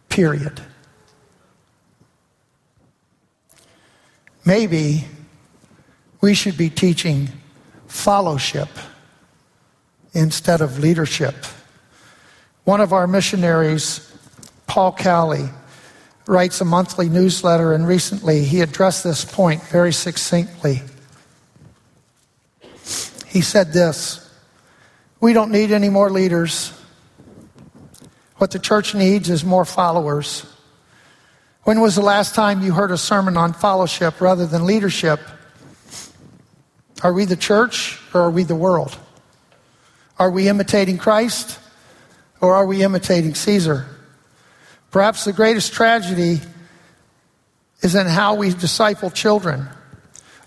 period. 0.09 0.61
Maybe 4.45 5.07
we 6.21 6.35
should 6.35 6.57
be 6.57 6.71
teaching 6.71 7.29
fellowship 7.89 8.69
instead 10.13 10.61
of 10.61 10.79
leadership. 10.79 11.35
One 12.65 12.81
of 12.81 12.93
our 12.93 13.07
missionaries, 13.07 14.13
Paul 14.67 14.93
Cowley, 14.93 15.49
writes 16.27 16.61
a 16.61 16.65
monthly 16.65 17.09
newsletter, 17.09 17.73
and 17.73 17.87
recently 17.87 18.45
he 18.45 18.61
addressed 18.61 19.03
this 19.05 19.25
point 19.25 19.63
very 19.65 19.93
succinctly. 19.93 20.83
He 23.35 23.41
said 23.41 23.73
this 23.73 24.31
We 25.21 25.33
don't 25.33 25.51
need 25.51 25.73
any 25.73 25.91
more 25.91 26.09
leaders. 26.09 26.73
What 28.37 28.53
the 28.53 28.61
church 28.61 28.95
needs 28.95 29.29
is 29.29 29.45
more 29.45 29.65
followers. 29.65 30.47
When 31.65 31.81
was 31.81 31.97
the 31.97 32.03
last 32.03 32.35
time 32.35 32.63
you 32.63 32.73
heard 32.73 32.93
a 32.93 32.99
sermon 32.99 33.37
on 33.37 33.53
fellowship 33.53 34.21
rather 34.21 34.47
than 34.47 34.67
leadership? 34.67 35.19
Are 37.03 37.13
we 37.13 37.25
the 37.25 37.37
church 37.37 37.99
or 38.15 38.23
are 38.23 38.31
we 38.31 38.45
the 38.45 38.55
world? 38.55 38.97
Are 40.19 40.31
we 40.31 40.49
imitating 40.49 40.99
Christ 40.99 41.59
or 42.41 42.55
are 42.55 42.67
we 42.67 42.85
imitating 42.85 43.35
Caesar? 43.35 43.87
Perhaps 44.93 45.25
the 45.25 45.33
greatest 45.33 45.73
tragedy 45.73 46.41
is 47.81 47.97
in 47.97 48.07
how 48.07 48.35
we 48.35 48.51
disciple 48.51 49.11
children. 49.11 49.69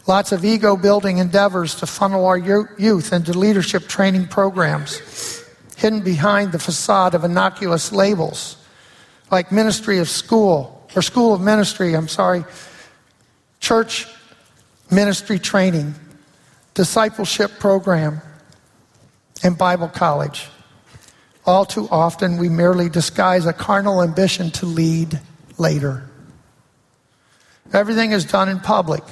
Lots 0.08 0.32
of 0.32 0.46
ego 0.46 0.78
building 0.78 1.18
endeavors 1.18 1.76
to 1.76 1.86
funnel 1.86 2.26
our 2.26 2.38
youth 2.38 3.12
into 3.12 3.38
leadership 3.38 3.88
training 3.88 4.28
programs, 4.28 5.44
hidden 5.76 6.02
behind 6.02 6.54
the 6.54 6.60
facade 6.60 7.14
of 7.14 7.26
innocuous 7.26 7.92
labels 7.92 8.56
like 9.32 9.52
ministry 9.52 10.00
of 10.00 10.10
school, 10.10 10.88
or 10.96 11.02
school 11.02 11.34
of 11.34 11.42
ministry, 11.42 11.94
I'm 11.94 12.08
sorry, 12.08 12.46
church 13.60 14.08
ministry 14.90 15.40
training, 15.40 15.94
discipleship 16.74 17.60
program, 17.60 18.22
and 19.44 19.58
Bible 19.58 19.90
college. 19.90 20.48
All 21.46 21.66
too 21.66 21.88
often, 21.92 22.38
we 22.38 22.50
merely 22.50 22.88
disguise 22.90 23.46
a 23.46 23.54
carnal 23.54 24.02
ambition 24.02 24.52
to 24.52 24.66
lead 24.66 25.20
later. 25.58 26.10
Everything 27.74 28.14
is 28.14 28.24
done 28.24 28.48
in 28.48 28.60
public 28.60 29.04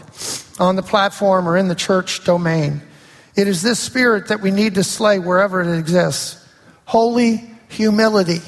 on 0.59 0.75
the 0.75 0.83
platform 0.83 1.47
or 1.47 1.57
in 1.57 1.67
the 1.67 1.75
church 1.75 2.23
domain. 2.23 2.81
It 3.35 3.47
is 3.47 3.61
this 3.61 3.79
spirit 3.79 4.29
that 4.29 4.41
we 4.41 4.51
need 4.51 4.75
to 4.75 4.83
slay 4.83 5.19
wherever 5.19 5.61
it 5.61 5.77
exists. 5.77 6.43
Holy 6.85 7.41
humility 7.67 8.41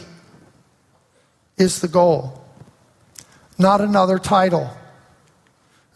is 1.58 1.82
the 1.82 1.88
goal, 1.88 2.42
not 3.58 3.82
another 3.82 4.20
title 4.20 4.70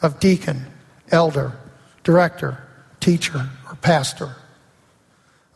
of 0.01 0.19
deacon, 0.19 0.65
elder, 1.11 1.53
director, 2.03 2.67
teacher, 2.99 3.49
or 3.67 3.75
pastor. 3.75 4.35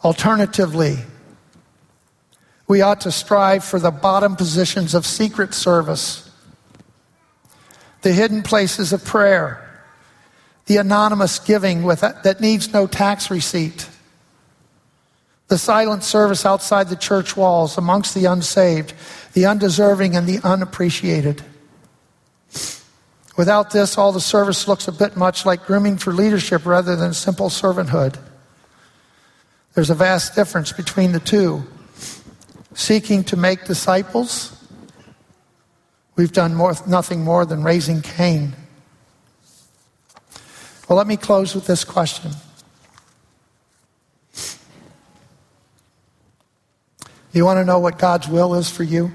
Alternatively, 0.03 0.97
we 2.67 2.81
ought 2.81 3.01
to 3.01 3.11
strive 3.11 3.63
for 3.63 3.79
the 3.79 3.91
bottom 3.91 4.35
positions 4.35 4.93
of 4.93 5.05
secret 5.05 5.53
service, 5.53 6.29
the 8.01 8.13
hidden 8.13 8.43
places 8.43 8.93
of 8.93 9.03
prayer, 9.03 9.64
the 10.65 10.78
anonymous 10.78 11.39
giving 11.39 11.84
with, 11.84 12.01
that 12.01 12.41
needs 12.41 12.73
no 12.73 12.88
tax 12.88 13.30
receipt, 13.30 13.88
the 15.47 15.58
silent 15.58 16.04
service 16.04 16.45
outside 16.45 16.89
the 16.89 16.95
church 16.95 17.38
walls 17.38 17.78
amongst 17.78 18.15
the 18.15 18.25
unsaved, 18.25 18.93
the 19.34 19.45
undeserving, 19.45 20.15
and 20.15 20.25
the 20.25 20.39
unappreciated. 20.43 21.43
Without 23.38 23.71
this, 23.71 23.97
all 23.97 24.12
the 24.12 24.21
service 24.21 24.67
looks 24.67 24.88
a 24.88 24.91
bit 24.91 25.15
much 25.15 25.45
like 25.45 25.65
grooming 25.65 25.97
for 25.97 26.13
leadership 26.13 26.65
rather 26.65 26.95
than 26.95 27.13
simple 27.13 27.49
servanthood. 27.49 28.17
There's 29.75 29.89
a 29.89 29.95
vast 29.95 30.36
difference 30.36 30.71
between 30.71 31.12
the 31.12 31.19
two. 31.19 31.63
Seeking 32.73 33.23
to 33.25 33.38
make 33.38 33.65
disciples, 33.65 34.51
we've 36.15 36.32
done 36.32 36.56
more, 36.56 36.73
nothing 36.88 37.23
more 37.23 37.45
than 37.45 37.62
raising 37.62 38.01
Cain. 38.01 38.56
Well, 40.87 40.97
let 40.97 41.07
me 41.07 41.17
close 41.17 41.55
with 41.55 41.65
this 41.65 41.83
question. 41.83 42.31
You 47.31 47.43
want 47.43 47.57
to 47.57 47.65
know 47.65 47.79
what 47.79 47.97
God's 47.97 48.27
will 48.27 48.53
is 48.53 48.69
for 48.69 48.83
you? 48.83 49.11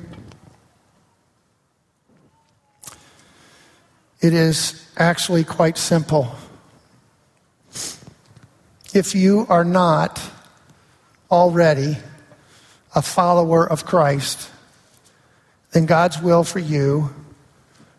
It 4.20 4.34
is 4.34 4.86
actually 4.96 5.44
quite 5.44 5.78
simple. 5.78 6.34
If 8.92 9.14
you 9.14 9.46
are 9.48 9.64
not 9.64 10.20
already 11.30 11.96
a 12.94 13.00
follower 13.00 13.64
of 13.64 13.86
Christ, 13.86 14.50
then 15.70 15.86
God's 15.86 16.20
will 16.20 16.42
for 16.42 16.58
you 16.58 17.14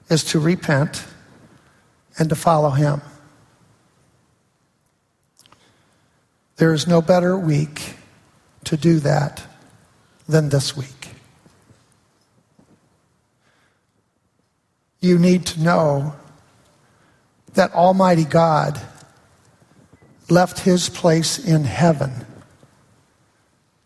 is 0.10 0.26
to 0.26 0.40
repent 0.40 1.06
and 2.20 2.28
to 2.28 2.36
follow 2.36 2.72
Him. 2.72 3.02
There 6.58 6.74
is 6.74 6.88
no 6.88 7.02
better 7.02 7.38
week 7.38 7.96
to 8.66 8.78
do 8.78 9.00
that 9.00 9.44
than 10.28 10.50
this 10.50 10.76
week. 10.78 11.10
You 15.00 15.18
need 15.18 15.46
to 15.48 15.62
know 15.62 16.16
that 17.54 17.74
Almighty 17.74 18.24
God 18.24 18.80
left 20.30 20.60
his 20.60 20.90
place 20.90 21.38
in 21.38 21.64
heaven 21.64 22.26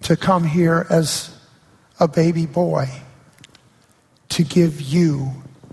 to 0.04 0.16
come 0.16 0.44
here 0.44 0.86
as 0.90 1.36
a 2.00 2.08
baby 2.08 2.46
boy 2.46 2.88
to 4.30 4.44
give 4.44 4.82
you 4.82 5.32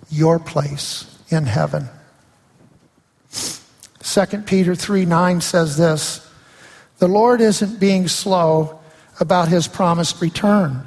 your 0.08 0.38
place 0.38 1.18
in 1.28 1.44
heaven. 1.44 1.88
2 3.30 4.26
Peter 4.46 4.74
3 4.74 5.04
9 5.04 5.40
says 5.40 5.76
this 5.76 6.31
the 7.02 7.08
Lord 7.08 7.40
isn't 7.40 7.80
being 7.80 8.06
slow 8.06 8.78
about 9.18 9.48
his 9.48 9.66
promised 9.66 10.22
return, 10.22 10.84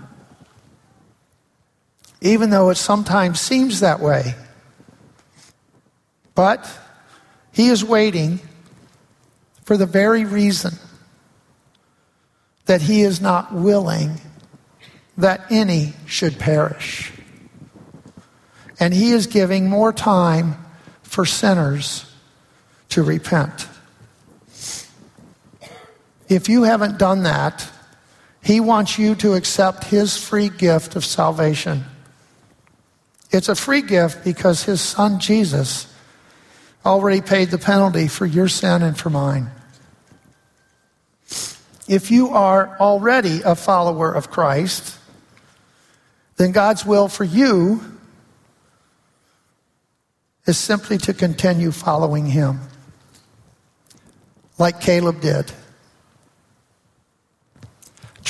even 2.22 2.52
though 2.52 2.70
it 2.70 2.76
sometimes 2.76 3.42
seems 3.42 3.82
that 3.82 4.00
way. 4.00 4.34
But 6.34 6.72
he 7.52 7.68
is 7.68 7.84
waiting 7.84 8.40
for 9.66 9.76
the 9.76 9.86
very 9.86 10.24
reason 10.24 10.76
that 12.66 12.82
he 12.82 13.02
is 13.02 13.20
not 13.20 13.54
willing 13.54 14.22
that 15.18 15.42
any 15.50 15.96
should 16.06 16.40
perish. 16.40 17.12
And 18.80 18.94
he 18.94 19.12
is 19.12 19.28
giving 19.28 19.70
more 19.70 19.92
time 19.92 20.56
for 21.04 21.26
sinners 21.26 22.10
to 22.88 23.04
repent. 23.04 23.68
If 26.28 26.50
you 26.50 26.64
haven't 26.64 26.98
done 26.98 27.24
that, 27.24 27.70
He 28.42 28.60
wants 28.60 28.98
you 28.98 29.16
to 29.16 29.34
accept 29.34 29.86
His 29.86 30.18
free 30.18 30.50
gift 30.50 30.96
of 30.96 31.06
salvation. 31.06 31.84
It's 33.32 33.50
a 33.50 33.56
free 33.56 33.82
gift 33.82 34.24
because 34.24 34.64
His 34.64 34.82
Son 34.82 35.20
Jesus 35.20 35.92
already 36.86 37.22
paid 37.22 37.50
the 37.50 37.58
penalty 37.58 38.08
for 38.08 38.26
your 38.26 38.48
sin 38.48 38.84
and 38.84 38.98
for 38.98 39.10
mine. 39.10 39.50
If 41.88 42.10
you 42.10 42.30
are 42.30 42.78
already 42.80 43.42
a 43.44 43.56
follower 43.56 44.12
of 44.12 44.32
Christ, 44.32 44.98
then 46.38 46.52
God's 46.52 46.86
will 46.86 47.08
for 47.08 47.24
you 47.24 47.82
is 50.46 50.58
simply 50.58 50.98
to 51.00 51.14
continue 51.14 51.72
following 51.72 52.26
Him, 52.26 52.60
like 54.58 54.80
Caleb 54.82 55.22
did, 55.22 55.52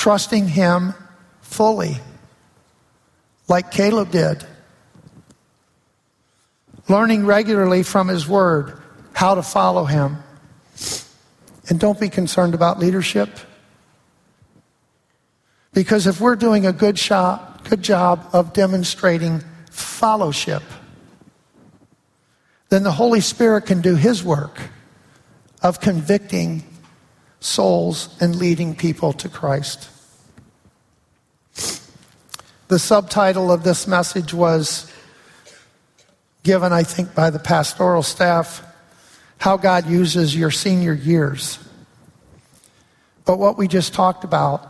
trusting 0.05 0.47
Him 0.47 0.93
fully, 1.41 1.97
like 3.47 3.71
Caleb 3.71 4.11
did, 4.11 4.45
learning 6.87 7.25
regularly 7.25 7.81
from 7.81 8.07
His 8.07 8.27
Word 8.27 8.79
how 9.13 9.33
to 9.33 9.41
follow 9.41 9.85
Him. 9.85 10.17
And 11.69 11.79
don't 11.79 11.99
be 11.99 12.09
concerned 12.09 12.53
about 12.53 12.77
leadership. 12.77 13.31
Because 15.73 16.05
if 16.05 16.21
we're 16.21 16.35
doing 16.35 16.67
a 16.67 16.71
good 16.71 16.97
job, 16.97 17.67
good 17.67 17.81
job 17.81 18.29
of 18.31 18.53
demonstrating 18.53 19.41
fellowship, 19.71 20.61
then 22.69 22.83
the 22.83 22.91
Holy 22.91 23.21
Spirit 23.21 23.65
can 23.65 23.81
do 23.81 23.95
His 23.95 24.23
work 24.23 24.69
of 25.63 25.79
convicting 25.79 26.63
souls 27.39 28.15
and 28.21 28.35
leading 28.35 28.75
people 28.75 29.11
to 29.11 29.27
Christ. 29.27 29.89
The 32.67 32.79
subtitle 32.79 33.51
of 33.51 33.63
this 33.63 33.87
message 33.87 34.33
was 34.33 34.91
given, 36.43 36.73
I 36.73 36.83
think, 36.83 37.13
by 37.13 37.29
the 37.29 37.39
pastoral 37.39 38.03
staff 38.03 38.65
How 39.37 39.57
God 39.57 39.87
Uses 39.87 40.35
Your 40.35 40.51
Senior 40.51 40.93
Years. 40.93 41.59
But 43.25 43.37
what 43.37 43.57
we 43.57 43.67
just 43.67 43.93
talked 43.93 44.23
about 44.23 44.63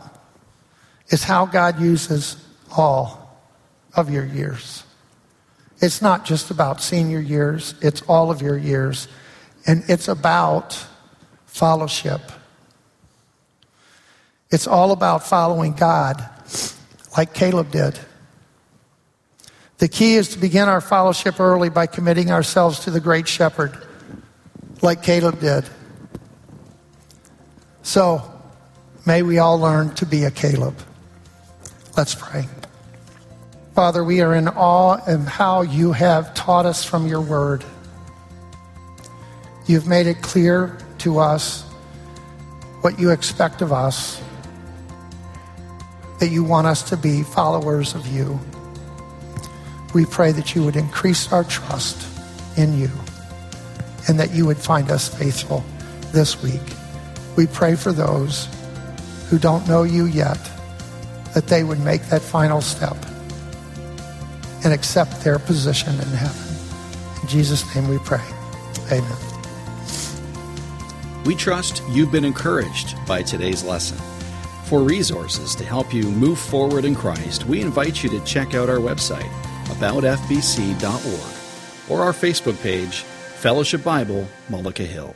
is 1.08 1.22
how 1.22 1.46
God 1.46 1.80
uses 1.80 2.36
all 2.76 3.38
of 3.94 4.10
your 4.10 4.24
years. 4.24 4.84
It's 5.80 6.02
not 6.02 6.24
just 6.24 6.50
about 6.50 6.80
senior 6.80 7.20
years, 7.20 7.74
it's 7.80 8.02
all 8.02 8.30
of 8.30 8.42
your 8.42 8.56
years. 8.56 9.08
And 9.66 9.84
it's 9.88 10.08
about 10.08 10.86
fellowship. 11.46 12.20
It's 14.50 14.66
all 14.66 14.92
about 14.92 15.26
following 15.26 15.72
God, 15.72 16.24
like 17.16 17.32
Caleb 17.32 17.70
did. 17.70 17.98
The 19.78 19.88
key 19.88 20.14
is 20.14 20.28
to 20.30 20.38
begin 20.38 20.68
our 20.68 20.80
fellowship 20.80 21.38
early 21.38 21.68
by 21.68 21.86
committing 21.86 22.30
ourselves 22.30 22.80
to 22.80 22.90
the 22.90 23.00
great 23.00 23.28
shepherd, 23.28 23.76
like 24.82 25.02
Caleb 25.02 25.40
did. 25.40 25.64
So, 27.82 28.22
may 29.04 29.22
we 29.22 29.38
all 29.38 29.58
learn 29.58 29.94
to 29.96 30.06
be 30.06 30.24
a 30.24 30.30
Caleb. 30.30 30.76
Let's 31.96 32.14
pray. 32.14 32.46
Father, 33.74 34.02
we 34.02 34.22
are 34.22 34.34
in 34.34 34.48
awe 34.48 34.98
of 35.06 35.26
how 35.26 35.62
you 35.62 35.92
have 35.92 36.32
taught 36.34 36.64
us 36.64 36.82
from 36.82 37.06
your 37.06 37.20
word. 37.20 37.64
You've 39.66 39.86
made 39.86 40.06
it 40.06 40.22
clear 40.22 40.78
to 40.98 41.18
us 41.18 41.62
what 42.80 42.98
you 42.98 43.10
expect 43.10 43.60
of 43.60 43.72
us, 43.72 44.22
that 46.18 46.28
you 46.28 46.42
want 46.42 46.66
us 46.66 46.82
to 46.90 46.96
be 46.96 47.22
followers 47.22 47.94
of 47.94 48.06
you. 48.06 48.38
We 49.94 50.06
pray 50.06 50.32
that 50.32 50.54
you 50.54 50.64
would 50.64 50.76
increase 50.76 51.32
our 51.32 51.44
trust 51.44 52.06
in 52.56 52.78
you 52.78 52.90
and 54.08 54.18
that 54.20 54.32
you 54.32 54.46
would 54.46 54.58
find 54.58 54.90
us 54.90 55.08
faithful 55.08 55.64
this 56.12 56.42
week. 56.42 56.62
We 57.36 57.46
pray 57.46 57.76
for 57.76 57.92
those 57.92 58.48
who 59.28 59.38
don't 59.38 59.66
know 59.68 59.82
you 59.82 60.06
yet, 60.06 60.38
that 61.34 61.48
they 61.48 61.64
would 61.64 61.80
make 61.80 62.02
that 62.08 62.22
final 62.22 62.60
step 62.60 62.96
and 64.64 64.72
accept 64.72 65.22
their 65.22 65.38
position 65.38 65.94
in 65.94 66.08
heaven. 66.08 66.56
In 67.22 67.28
Jesus' 67.28 67.74
name 67.74 67.88
we 67.88 67.98
pray. 67.98 68.24
Amen. 68.90 69.16
We 71.24 71.34
trust 71.34 71.82
you've 71.90 72.12
been 72.12 72.24
encouraged 72.24 72.96
by 73.06 73.22
today's 73.22 73.64
lesson. 73.64 73.98
For 74.66 74.82
resources 74.82 75.54
to 75.56 75.64
help 75.64 75.94
you 75.94 76.02
move 76.02 76.38
forward 76.40 76.84
in 76.84 76.96
Christ, 76.96 77.46
we 77.46 77.60
invite 77.60 78.02
you 78.02 78.10
to 78.10 78.18
check 78.24 78.54
out 78.54 78.68
our 78.68 78.78
website, 78.78 79.30
aboutfbc.org, 79.66 81.88
or 81.88 82.02
our 82.02 82.12
Facebook 82.12 82.60
page, 82.60 83.02
Fellowship 83.02 83.84
Bible, 83.84 84.26
Mullica 84.50 84.84
Hill. 84.84 85.14